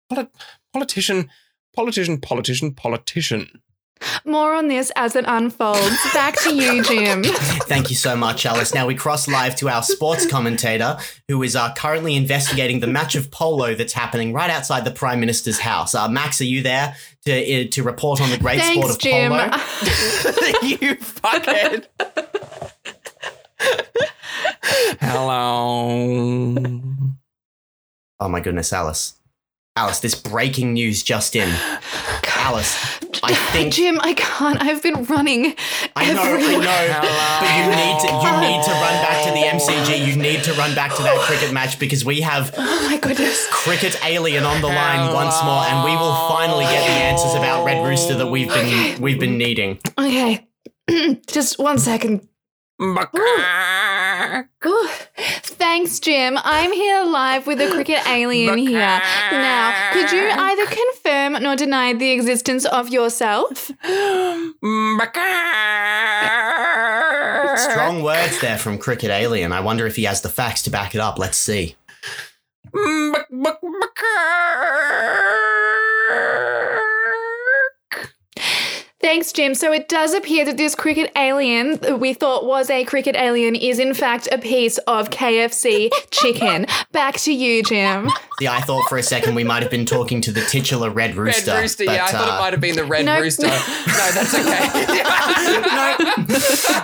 polit, 0.08 0.28
politician, 0.73 1.30
politician, 1.75 2.18
politician, 2.18 2.75
politician. 2.75 3.62
More 4.24 4.54
on 4.54 4.68
this 4.68 4.92
as 4.96 5.16
it 5.16 5.24
unfolds. 5.26 5.96
Back 6.12 6.36
to 6.42 6.54
you, 6.54 6.82
Jim. 6.82 7.22
Thank 7.24 7.90
you 7.90 7.96
so 7.96 8.16
much, 8.16 8.46
Alice. 8.46 8.74
Now 8.74 8.86
we 8.86 8.94
cross 8.94 9.28
live 9.28 9.56
to 9.56 9.68
our 9.68 9.82
sports 9.82 10.26
commentator, 10.26 10.98
who 11.28 11.42
is 11.42 11.56
uh, 11.56 11.72
currently 11.74 12.14
investigating 12.16 12.80
the 12.80 12.86
match 12.86 13.14
of 13.14 13.30
polo 13.30 13.74
that's 13.74 13.92
happening 13.92 14.32
right 14.32 14.50
outside 14.50 14.84
the 14.84 14.90
Prime 14.90 15.20
Minister's 15.20 15.58
house. 15.58 15.94
Uh, 15.94 16.08
Max, 16.08 16.40
are 16.40 16.44
you 16.44 16.62
there 16.62 16.96
to 17.24 17.32
uh, 17.64 17.68
to 17.70 17.82
report 17.82 18.20
on 18.20 18.30
the 18.30 18.38
great 18.38 18.60
sport 18.60 18.90
of 18.90 18.98
Jim. 18.98 19.30
polo? 19.30 19.44
you 20.62 20.96
fuckhead. 20.96 21.86
Hello. 25.00 26.56
Oh 28.20 28.28
my 28.28 28.40
goodness, 28.40 28.72
Alice. 28.72 29.14
Alice, 29.76 30.00
this 30.00 30.14
breaking 30.14 30.72
news 30.72 31.02
just 31.02 31.36
in. 31.36 31.48
Alice, 32.26 32.98
I 33.30 33.35
think 33.52 33.73
Jim, 33.75 33.99
I 34.00 34.14
can't. 34.14 34.61
I've 34.62 34.82
been 34.82 35.04
running. 35.04 35.54
I 35.97 36.12
know, 36.12 36.23
I 36.23 36.40
know, 36.40 37.00
but 37.40 37.50
you 37.58 37.66
need 37.76 37.97
to 38.00 38.08
you 38.08 38.32
need 38.40 38.62
to 38.64 38.70
run 38.70 38.97
back 39.04 39.25
to 39.25 39.30
the 39.30 39.44
MCG. 39.47 40.06
You 40.06 40.16
need 40.16 40.42
to 40.44 40.52
run 40.54 40.75
back 40.75 40.94
to 40.97 41.02
that 41.02 41.18
cricket 41.20 41.52
match 41.52 41.78
because 41.78 42.04
we 42.04 42.20
have 42.23 42.54
Oh 42.58 42.88
my 42.90 42.97
goodness. 42.99 43.47
cricket 43.50 43.97
alien 44.04 44.44
on 44.44 44.61
the 44.61 44.68
line 44.68 45.12
once 45.14 45.37
more, 45.44 45.62
and 45.64 45.85
we 45.85 45.94
will 45.97 46.14
finally 46.28 46.64
get 46.64 46.80
the 46.87 46.92
answers 46.92 47.35
about 47.35 47.64
Red 47.64 47.87
Rooster 47.87 48.14
that 48.16 48.26
we've 48.28 48.49
been 48.49 49.00
we've 49.00 49.20
been 49.20 49.38
needing. 49.38 49.78
Okay. 49.99 50.47
Just 51.26 51.58
one 51.58 51.78
second. 51.78 52.26
Ooh. 54.66 54.88
Thanks, 55.42 55.98
Jim. 56.00 56.38
I'm 56.42 56.72
here 56.72 57.04
live 57.04 57.46
with 57.46 57.60
a 57.60 57.70
cricket 57.70 58.06
alien 58.06 58.58
here. 58.58 59.00
Now, 59.30 59.92
could 59.92 60.10
you 60.12 60.28
either 60.30 60.66
confirm 60.66 61.42
nor 61.42 61.56
deny 61.56 61.92
the 61.92 62.10
existence 62.12 62.64
of 62.64 62.88
yourself? 62.88 63.70
Strong 67.58 68.02
words 68.02 68.40
there 68.40 68.58
from 68.58 68.78
Cricket 68.78 69.10
Alien. 69.10 69.52
I 69.52 69.60
wonder 69.60 69.87
if 69.87 69.96
he 69.96 70.04
has 70.04 70.20
the 70.20 70.28
facts 70.28 70.62
to 70.62 70.70
back 70.70 70.94
it 70.94 71.00
up. 71.00 71.18
Let's 71.18 71.37
see. 71.38 71.76
Thanks, 79.00 79.32
Jim. 79.32 79.54
So 79.54 79.72
it 79.72 79.88
does 79.88 80.12
appear 80.12 80.44
that 80.44 80.56
this 80.56 80.74
cricket 80.74 81.12
alien 81.16 81.76
that 81.76 82.00
we 82.00 82.14
thought 82.14 82.44
was 82.44 82.68
a 82.68 82.84
cricket 82.84 83.14
alien 83.14 83.54
is 83.54 83.78
in 83.78 83.94
fact 83.94 84.26
a 84.32 84.38
piece 84.38 84.76
of 84.78 85.10
KFC 85.10 85.88
chicken. 86.10 86.66
Back 86.90 87.16
to 87.18 87.32
you, 87.32 87.62
Jim. 87.62 88.10
See, 88.40 88.48
I 88.48 88.60
thought 88.60 88.88
for 88.88 88.98
a 88.98 89.02
second 89.04 89.36
we 89.36 89.44
might 89.44 89.62
have 89.62 89.70
been 89.70 89.86
talking 89.86 90.20
to 90.22 90.32
the 90.32 90.40
titular 90.40 90.90
Red 90.90 91.14
Rooster. 91.14 91.52
Red 91.52 91.60
Rooster, 91.62 91.84
but, 91.86 91.94
yeah, 91.94 92.06
I 92.06 92.10
thought 92.10 92.28
uh, 92.28 92.34
it 92.34 92.40
might 92.40 92.52
have 92.52 92.60
been 92.60 92.74
the 92.76 92.84
Red 92.84 93.04
No. 93.06 93.20
Rooster. 93.20 93.46
no, 93.46 93.52
that's 93.54 94.34
okay. 94.34 95.04
No. 95.68 95.96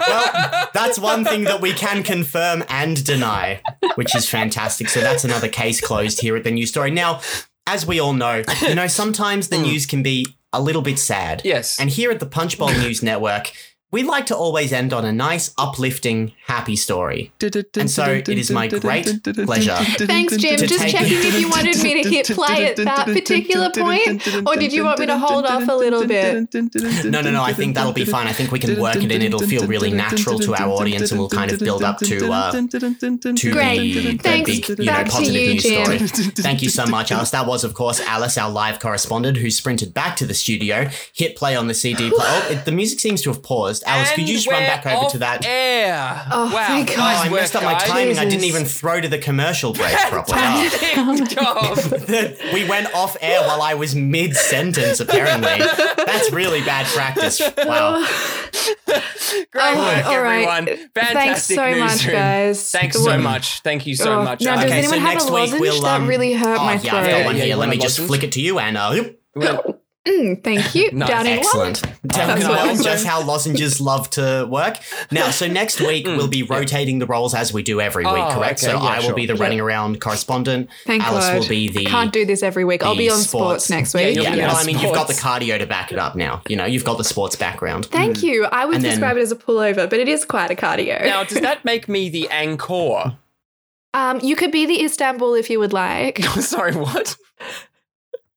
Well, 0.06 0.68
that's 0.72 0.98
one 0.98 1.24
thing 1.24 1.44
that 1.44 1.60
we 1.60 1.72
can 1.72 2.02
confirm 2.02 2.64
and 2.68 3.04
deny, 3.04 3.60
which 3.96 4.14
is 4.14 4.28
fantastic. 4.28 4.88
So 4.88 5.00
that's 5.00 5.24
another 5.24 5.48
case 5.48 5.80
closed 5.80 6.20
here 6.20 6.36
at 6.36 6.44
the 6.44 6.50
news 6.50 6.70
story. 6.70 6.90
Now, 6.90 7.20
as 7.66 7.86
we 7.86 7.98
all 8.00 8.12
know, 8.12 8.42
you 8.62 8.74
know, 8.74 8.86
sometimes 8.86 9.48
the 9.48 9.58
news 9.58 9.86
can 9.86 10.02
be 10.02 10.26
a 10.54 10.60
little 10.60 10.82
bit 10.82 10.98
sad. 10.98 11.42
Yes. 11.44 11.78
And 11.78 11.90
here 11.90 12.10
at 12.10 12.20
the 12.20 12.26
Punchbowl 12.26 12.68
News 12.78 13.02
Network, 13.02 13.52
we 13.94 14.02
like 14.02 14.26
to 14.26 14.36
always 14.36 14.72
end 14.72 14.92
on 14.92 15.04
a 15.04 15.12
nice, 15.12 15.54
uplifting, 15.56 16.32
happy 16.46 16.74
story. 16.74 17.30
And 17.76 17.88
so 17.88 18.04
it 18.06 18.28
is 18.28 18.50
my 18.50 18.66
great 18.66 19.22
pleasure. 19.22 19.76
Thanks, 19.76 20.36
Jim. 20.36 20.56
To 20.58 20.66
Just 20.66 20.88
checking 20.88 21.18
if 21.18 21.38
you 21.38 21.48
wanted 21.48 21.80
me 21.80 22.02
to 22.02 22.10
hit 22.14 22.26
play 22.26 22.66
at 22.66 22.76
that 22.78 23.06
particular 23.06 23.70
point, 23.70 24.26
or 24.48 24.56
did 24.56 24.72
you 24.72 24.82
want 24.82 24.98
me 24.98 25.06
to 25.06 25.16
hold 25.16 25.46
off 25.46 25.68
a 25.68 25.74
little 25.74 26.04
bit? 26.08 26.52
No, 27.04 27.20
no, 27.20 27.30
no. 27.30 27.44
I 27.44 27.52
think 27.52 27.76
that'll 27.76 27.92
be 27.92 28.04
fine. 28.04 28.26
I 28.26 28.32
think 28.32 28.50
we 28.50 28.58
can 28.58 28.80
work 28.80 28.96
it 28.96 29.12
in. 29.12 29.22
It'll 29.22 29.38
feel 29.38 29.64
really 29.68 29.92
natural 29.92 30.40
to 30.40 30.56
our 30.56 30.70
audience, 30.70 31.12
and 31.12 31.20
we'll 31.20 31.28
kind 31.28 31.52
of 31.52 31.60
build 31.60 31.84
up 31.84 31.98
to 31.98 32.32
uh, 32.32 32.50
to 32.50 33.50
Great. 33.52 33.94
the, 33.94 34.00
the 34.00 34.18
Thanks. 34.18 34.50
big, 34.50 34.68
you 34.70 34.84
know, 34.86 34.92
Back 34.92 35.06
to 35.06 35.12
positive 35.12 35.40
you, 35.40 35.52
news 35.52 35.62
Jim. 35.62 35.84
story. 35.84 35.98
Thank 36.34 36.62
you 36.62 36.68
so 36.68 36.84
much, 36.86 37.12
Alice. 37.12 37.30
That 37.30 37.46
was, 37.46 37.62
of 37.62 37.74
course, 37.74 38.00
Alice, 38.00 38.36
our 38.38 38.50
live 38.50 38.80
correspondent, 38.80 39.36
who 39.36 39.52
sprinted 39.52 39.94
back 39.94 40.16
to 40.16 40.26
the 40.26 40.34
studio, 40.34 40.88
hit 41.12 41.36
play 41.36 41.54
on 41.54 41.68
the 41.68 41.74
CD. 41.74 42.10
Play- 42.10 42.18
oh, 42.18 42.62
the 42.64 42.72
music 42.72 42.98
seems 42.98 43.22
to 43.22 43.30
have 43.30 43.42
paused. 43.42 43.83
Alice, 43.86 44.12
could 44.12 44.28
you 44.28 44.34
just 44.36 44.46
run 44.48 44.62
back 44.62 44.86
over 44.86 45.10
to 45.10 45.18
that? 45.18 45.44
Air. 45.46 46.26
Oh, 46.32 46.52
wow. 46.54 46.66
thank 46.66 46.88
God. 46.88 46.96
Oh, 46.96 47.00
nice 47.00 47.26
I 47.26 47.30
work, 47.30 47.40
messed 47.40 47.56
up 47.56 47.62
my 47.64 47.72
guys. 47.74 47.82
timing. 47.88 48.18
I 48.18 48.24
didn't 48.24 48.44
even 48.44 48.64
throw 48.64 49.00
to 49.00 49.08
the 49.08 49.18
commercial 49.18 49.72
break 49.72 49.94
properly. 50.08 50.38
Oh. 50.96 51.16
Good 51.18 51.30
job. 51.30 52.36
we 52.54 52.68
went 52.68 52.92
off 52.94 53.16
air 53.20 53.40
while 53.46 53.62
I 53.62 53.74
was 53.74 53.94
mid 53.94 54.34
sentence, 54.36 55.00
apparently. 55.00 55.58
That's 56.04 56.32
really 56.32 56.60
bad 56.62 56.86
practice. 56.86 57.40
Wow. 57.58 58.06
Great 59.50 59.76
work, 59.76 60.06
all 60.06 60.20
right. 60.22 60.46
everyone. 60.46 60.66
Thanks 60.66 60.90
Fantastic 60.94 61.56
so 61.56 61.70
much, 61.78 61.90
newsroom. 61.92 62.14
guys. 62.14 62.70
Thanks 62.70 63.02
so 63.02 63.18
much. 63.18 63.60
Thank 63.62 63.86
you 63.86 63.96
so 63.96 64.20
Oh, 64.20 64.24
much. 64.24 64.40
now, 64.42 64.54
does 64.56 64.64
Okay, 64.64 64.78
anyone 64.78 64.98
so 64.98 65.00
have 65.00 65.12
next 65.14 65.28
a 65.28 65.32
week 65.32 65.40
lozenge? 65.52 65.60
we'll, 65.60 65.82
that 65.82 66.00
um, 66.00 66.06
really 66.06 66.32
hurt 66.34 66.58
Oh, 66.60 66.64
my 66.64 66.74
yeah, 66.74 66.78
throat. 66.78 66.94
I've 66.94 67.10
got 67.10 67.24
one 67.26 67.36
Yeah, 67.36 67.44
here. 67.44 67.56
Let 67.56 67.68
me 67.68 67.76
just 67.78 67.98
lozenge? 67.98 68.08
flick 68.08 68.22
it 68.24 68.32
to 68.32 68.40
you, 68.40 68.58
Anna. 68.58 68.94
Yep. 68.94 69.18
well, 69.34 69.80
Mm, 70.06 70.44
thank 70.44 70.74
you. 70.74 70.90
Nice. 70.94 71.08
Down 71.08 71.26
in. 71.26 71.38
Excellent. 71.38 71.76
Tell 71.76 72.26
That's 72.28 72.42
you 72.42 72.48
know 72.48 72.54
awesome. 72.54 72.84
just 72.84 73.06
how 73.06 73.22
lozenges 73.22 73.80
love 73.80 74.10
to 74.10 74.46
work. 74.50 74.76
Now, 75.10 75.30
so 75.30 75.46
next 75.48 75.80
week 75.80 76.06
we'll 76.06 76.28
be 76.28 76.42
rotating 76.42 76.98
the 76.98 77.06
roles 77.06 77.34
as 77.34 77.52
we 77.54 77.62
do 77.62 77.80
every 77.80 78.04
week, 78.04 78.12
Mm, 78.14 78.30
Oh, 78.32 78.34
correct? 78.38 78.62
okay, 78.62 78.72
so 78.72 78.78
yeah, 78.82 78.88
I 78.90 78.96
will 78.98 79.04
sure. 79.06 79.14
be 79.14 79.24
the 79.26 79.34
running 79.34 79.60
around 79.60 80.00
correspondent. 80.02 80.68
Thank 80.84 81.02
Alice 81.02 81.24
God. 81.24 81.38
will 81.40 81.48
be 81.48 81.68
the. 81.70 81.86
I 81.86 81.90
can't 81.90 82.12
do 82.12 82.26
this 82.26 82.42
every 82.42 82.64
week. 82.66 82.84
I'll 82.84 82.94
be 82.96 83.08
on 83.10 83.16
sports, 83.18 83.64
sports. 83.64 83.70
next 83.70 83.94
week. 83.94 84.14
you'll 84.16 84.24
Yeah, 84.24 84.36
well, 84.48 84.56
I 84.56 84.64
mean, 84.64 84.78
you've 84.78 84.94
got 84.94 85.08
the 85.08 85.14
cardio 85.14 85.58
to 85.58 85.66
back 85.66 85.90
it 85.90 85.98
up 85.98 86.14
now. 86.16 86.42
You 86.48 86.56
know, 86.56 86.66
you've 86.66 86.84
got 86.84 86.98
the 86.98 87.04
sports 87.04 87.34
background. 87.36 87.86
Thank 87.86 88.22
you. 88.22 88.44
I 88.44 88.66
would 88.66 88.76
And 88.76 88.84
then- 88.84 88.90
describe 88.92 89.16
it 89.16 89.20
as 89.20 89.32
a 89.32 89.36
pullover, 89.36 89.88
but 89.88 89.98
it 90.00 90.08
is 90.08 90.24
quite 90.26 90.50
a 90.50 90.54
cardio. 90.54 91.02
now, 91.02 91.24
does 91.24 91.40
that 91.40 91.64
make 91.64 91.88
me 91.88 92.10
the 92.10 92.28
anchor? 92.28 93.16
um, 93.94 94.20
you 94.22 94.36
could 94.36 94.52
be 94.52 94.66
the 94.66 94.82
Istanbul 94.84 95.34
if 95.34 95.48
you 95.48 95.58
would 95.60 95.72
like. 95.72 96.22
Sorry, 96.24 96.74
what? 96.74 97.16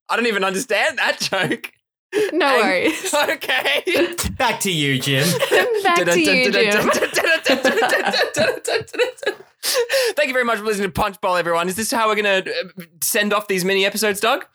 I 0.10 0.16
don't 0.16 0.28
even 0.28 0.44
understand 0.44 0.98
that 0.98 1.20
joke. 1.20 1.72
No 2.34 2.46
Ang- 2.46 2.60
worries. 2.62 3.14
Okay. 3.30 4.16
Back 4.38 4.60
to 4.62 4.72
you, 4.72 5.00
Jim. 5.00 5.28
Back 5.84 6.06
to 6.06 6.22
you, 6.22 6.52
Jim. 6.52 6.90
Thank 10.16 10.28
you 10.28 10.34
very 10.34 10.46
much 10.46 10.60
for 10.60 10.64
listening 10.66 10.88
to 10.88 10.94
Punch 10.94 11.20
Bowl, 11.22 11.36
everyone. 11.36 11.68
Is 11.68 11.76
this 11.76 11.92
how 11.92 12.08
we're 12.08 12.22
going 12.22 12.44
to 12.44 12.54
send 13.04 13.34
off 13.34 13.48
these 13.48 13.66
mini 13.66 13.86
episodes, 13.86 14.20
Doug? 14.20 14.46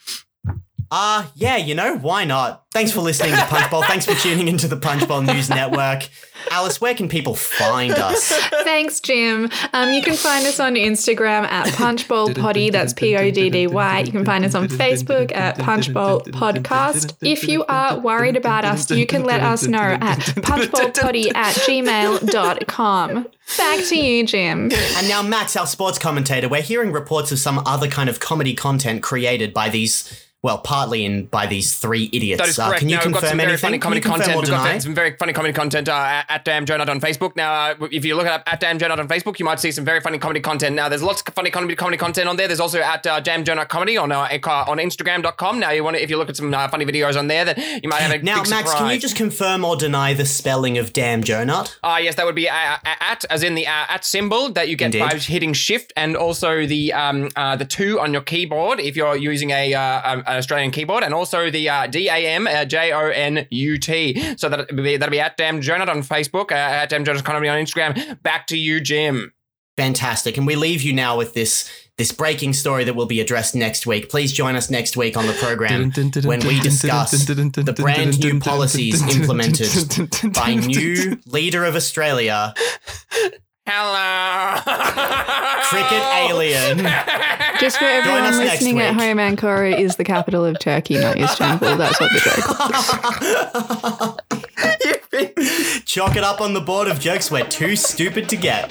Uh, 0.95 1.27
yeah, 1.35 1.57
you 1.57 1.75
know, 1.75 1.97
why 1.97 2.23
not? 2.23 2.65
Thanks 2.71 2.93
for 2.93 3.01
listening 3.01 3.31
to 3.35 3.45
Punch 3.47 3.71
Bowl. 3.71 3.83
Thanks 3.83 4.05
for 4.05 4.13
tuning 4.15 4.47
into 4.47 4.69
the 4.69 4.77
Punch 4.77 5.09
Bowl 5.09 5.23
News 5.23 5.49
Network. 5.49 6.07
Alice, 6.51 6.83
where 6.83 6.95
can 6.95 7.09
people 7.09 7.35
find 7.35 7.95
us? 7.95 8.29
Thanks, 8.65 9.01
Jim. 9.01 9.49
Um, 9.73 9.95
you 9.95 10.03
can 10.03 10.17
find 10.17 10.47
us 10.47 10.61
on 10.61 10.75
Instagram 10.75 11.45
at 11.45 11.69
punchbowlpoddy. 11.69 12.71
That's 12.73 12.93
P 12.93 13.17
O 13.17 13.31
D 13.31 13.49
D 13.49 13.67
Y. 13.69 14.01
You 14.01 14.13
can 14.13 14.27
find 14.27 14.45
us 14.45 14.55
on 14.55 14.69
Facebook 14.69 15.35
at 15.35 15.59
Punchbowl 15.59 16.25
Podcast. 16.27 17.17
If 17.23 17.49
you 17.49 17.65
are 17.65 17.99
worried 17.99 18.37
about 18.37 18.67
us, 18.67 18.91
you 18.91 19.07
can 19.07 19.25
let 19.25 19.41
us 19.41 19.67
know 19.67 19.79
at 19.79 20.19
punchbowlpoddy 20.19 21.35
at 21.35 21.55
gmail.com. 21.55 23.27
Back 23.57 23.85
to 23.87 23.97
you, 23.97 24.27
Jim. 24.27 24.71
And 24.73 25.09
now, 25.09 25.23
Max, 25.23 25.57
our 25.57 25.67
sports 25.67 25.99
commentator, 25.99 26.51
we're 26.51 26.61
hearing 26.61 26.93
reports 26.93 27.33
of 27.33 27.39
some 27.39 27.63
other 27.65 27.89
kind 27.89 28.11
of 28.11 28.21
comedy 28.21 28.53
content 28.55 29.03
created 29.03 29.55
by 29.55 29.69
these, 29.71 30.29
well, 30.43 30.59
partly 30.59 31.05
in 31.05 31.27
by 31.27 31.47
these 31.47 31.75
three 31.75 32.11
idiots. 32.13 32.41
That 32.43 32.49
is 32.49 32.59
Uh, 32.59 32.67
correct. 32.67 32.81
can 32.81 32.89
you 32.89 32.97
now, 32.97 33.03
we've 33.05 33.13
got 33.13 33.21
confirm 33.21 33.29
some 33.31 33.37
very 33.39 33.49
anything? 33.51 33.63
funny 33.63 33.79
Can 33.79 33.93
you 33.93 34.01
comedy 34.01 34.01
confirm 34.01 34.19
content. 34.21 34.37
or 34.37 34.41
We've 34.41 34.73
got 34.73 34.83
some 34.83 34.95
very 34.95 35.17
funny 35.17 35.33
comedy 35.33 35.53
content 35.55 35.89
uh, 35.89 36.23
at, 36.29 36.45
Damn 36.45 36.67
Jonut 36.67 36.89
on 36.89 37.01
Facebook. 37.01 37.37
Now, 37.37 37.53
uh, 37.81 37.89
if 37.93 38.05
you 38.05 38.17
look 38.17 38.27
at 38.27 38.43
at 38.47 38.59
Damn 38.59 38.79
Jonut 38.79 38.99
on 38.99 39.07
Facebook, 39.07 39.39
you 39.39 39.45
might 39.45 39.61
see 39.61 39.71
some 39.71 39.85
very 39.85 40.01
funny 40.01 40.19
comedy 40.19 40.41
content. 40.41 40.75
Now, 40.75 40.89
there's 40.89 41.03
lots 41.03 41.23
of 41.27 41.33
funny 41.35 41.51
comedy 41.51 41.77
comedy 41.77 41.97
content 41.97 42.29
on 42.29 42.37
there. 42.37 42.49
There's 42.49 42.59
also 42.61 42.81
at 42.81 43.07
uh, 43.07 43.21
Damn 43.21 43.45
Jonut 43.45 43.69
Comedy 43.69 43.97
on 43.97 44.11
uh, 44.11 44.27
on 44.43 44.79
Instagram.com. 44.79 45.61
Now, 45.61 45.71
you 45.71 45.85
want 45.85 45.97
to, 45.97 46.03
if 46.03 46.11
you 46.11 46.17
look 46.19 46.29
at 46.29 46.37
some 46.37 46.53
uh, 46.53 46.67
funny 46.69 46.85
videos 46.85 47.17
on 47.17 47.29
there, 47.29 47.45
then 47.45 47.81
you 47.83 47.89
might 47.89 48.01
have 48.01 48.11
a 48.11 48.19
Now, 48.23 48.43
Max, 48.49 48.73
can 48.75 48.91
you 48.91 48.99
just 48.99 49.15
confirm 49.17 49.65
or 49.65 49.77
deny 49.77 50.13
the 50.13 50.27
spelling 50.27 50.77
of 50.79 50.93
damn 50.93 51.23
Jonut? 51.23 51.77
Ah, 51.85 51.99
yes, 51.99 52.17
that 52.17 52.27
would 52.27 52.35
be 52.35 52.49
uh, 52.49 52.55
uh, 52.55 52.79
at, 53.01 53.25
as 53.31 53.43
in 53.43 53.55
the 53.55 53.67
uh, 53.67 53.87
at 53.89 54.05
symbol 54.05 54.51
that 54.53 54.69
you 54.69 54.77
get 54.77 54.87
Indeed. 54.87 55.01
by 55.01 55.19
hitting 55.19 55.53
Shift, 55.53 55.93
and 55.97 56.17
also 56.17 56.67
the 56.67 56.93
um 56.93 57.29
uh, 57.37 57.55
the 57.57 57.65
two 57.65 58.01
on 58.01 58.13
your 58.13 58.23
keyboard 58.23 58.81
if 58.81 58.97
you're 58.97 59.17
using 59.17 59.51
a 59.51 59.73
uh, 59.75 60.13
um, 60.13 60.25
an 60.33 60.39
Australian 60.39 60.71
keyboard, 60.71 61.05
and 61.05 61.15
also 61.15 61.51
the 61.51 61.69
uh, 61.69 61.87
D 61.87 62.09
A 62.09 62.17
M 62.17 62.47
uh, 62.47 62.65
J 62.65 62.93
O 62.93 63.09
N 63.09 63.47
U 63.51 63.79
T. 63.79 64.37
So 64.37 64.49
that'll 64.49 64.67
be 64.77 64.97
that'll 64.97 65.11
be 65.11 65.21
at 65.21 65.37
Damn 65.37 65.61
Jonut 65.61 65.89
on 65.89 66.03
Facebook, 66.03 66.51
uh, 66.51 66.55
at 66.55 66.89
Damn 66.89 67.05
Jonut 67.05 67.25
Comedy 67.25 67.49
on 67.49 67.59
Instagram. 67.59 68.23
Back 68.23 68.47
to 68.49 68.57
you, 68.57 68.81
Jim. 68.81 69.33
Fantastic. 69.79 70.37
And 70.37 70.47
we 70.47 70.55
leave 70.55 70.83
you 70.83 70.93
now 70.93 71.17
with 71.17 71.33
this 71.33 71.71
this 71.97 72.13
breaking 72.13 72.53
story 72.53 72.85
that 72.85 72.95
will 72.95 73.07
be 73.07 73.21
addressed 73.21 73.55
next 73.55 73.87
week. 73.87 74.11
Please 74.11 74.33
join 74.33 74.57
us 74.57 74.71
next 74.71 74.97
week 74.97 75.17
on 75.17 75.27
the 75.27 75.33
program 75.35 75.93
when 76.25 76.41
we 76.47 76.61
discuss 76.61 77.11
the 77.11 77.75
brand 77.79 78.19
new 78.21 78.41
policies 78.41 79.03
implemented 79.17 80.33
by 80.35 80.55
new 80.55 81.19
leader 81.27 81.65
of 81.65 81.75
Australia, 81.75 82.55
Hello. 83.65 84.61
Cricket 85.71 86.03
Alien. 86.03 86.79
Just 87.61 87.79
for 87.79 87.85
us 87.85 87.91
everyone 87.93 88.23
next 88.23 88.39
listening 88.39 88.81
at 88.81 88.95
week. 88.97 89.01
home, 89.03 89.19
Ankara 89.19 89.79
is 89.79 89.95
the 89.97 90.05
capital 90.05 90.45
of 90.45 90.59
Turkey, 90.59 90.99
not 90.99 91.17
Istanbul. 91.17 91.77
That's 91.77 92.01
what 92.01 92.11
the 92.13 92.21
joke 92.21 92.49
was. 95.39 95.85
Chalk 95.85 96.17
it 96.17 96.25
up 96.25 96.41
on 96.41 96.55
the 96.55 96.61
board 96.61 96.89
of 96.89 96.99
jokes 96.99 97.31
we're 97.31 97.45
too 97.45 97.77
stupid 97.77 98.29
to 98.31 98.37
get. 98.37 98.69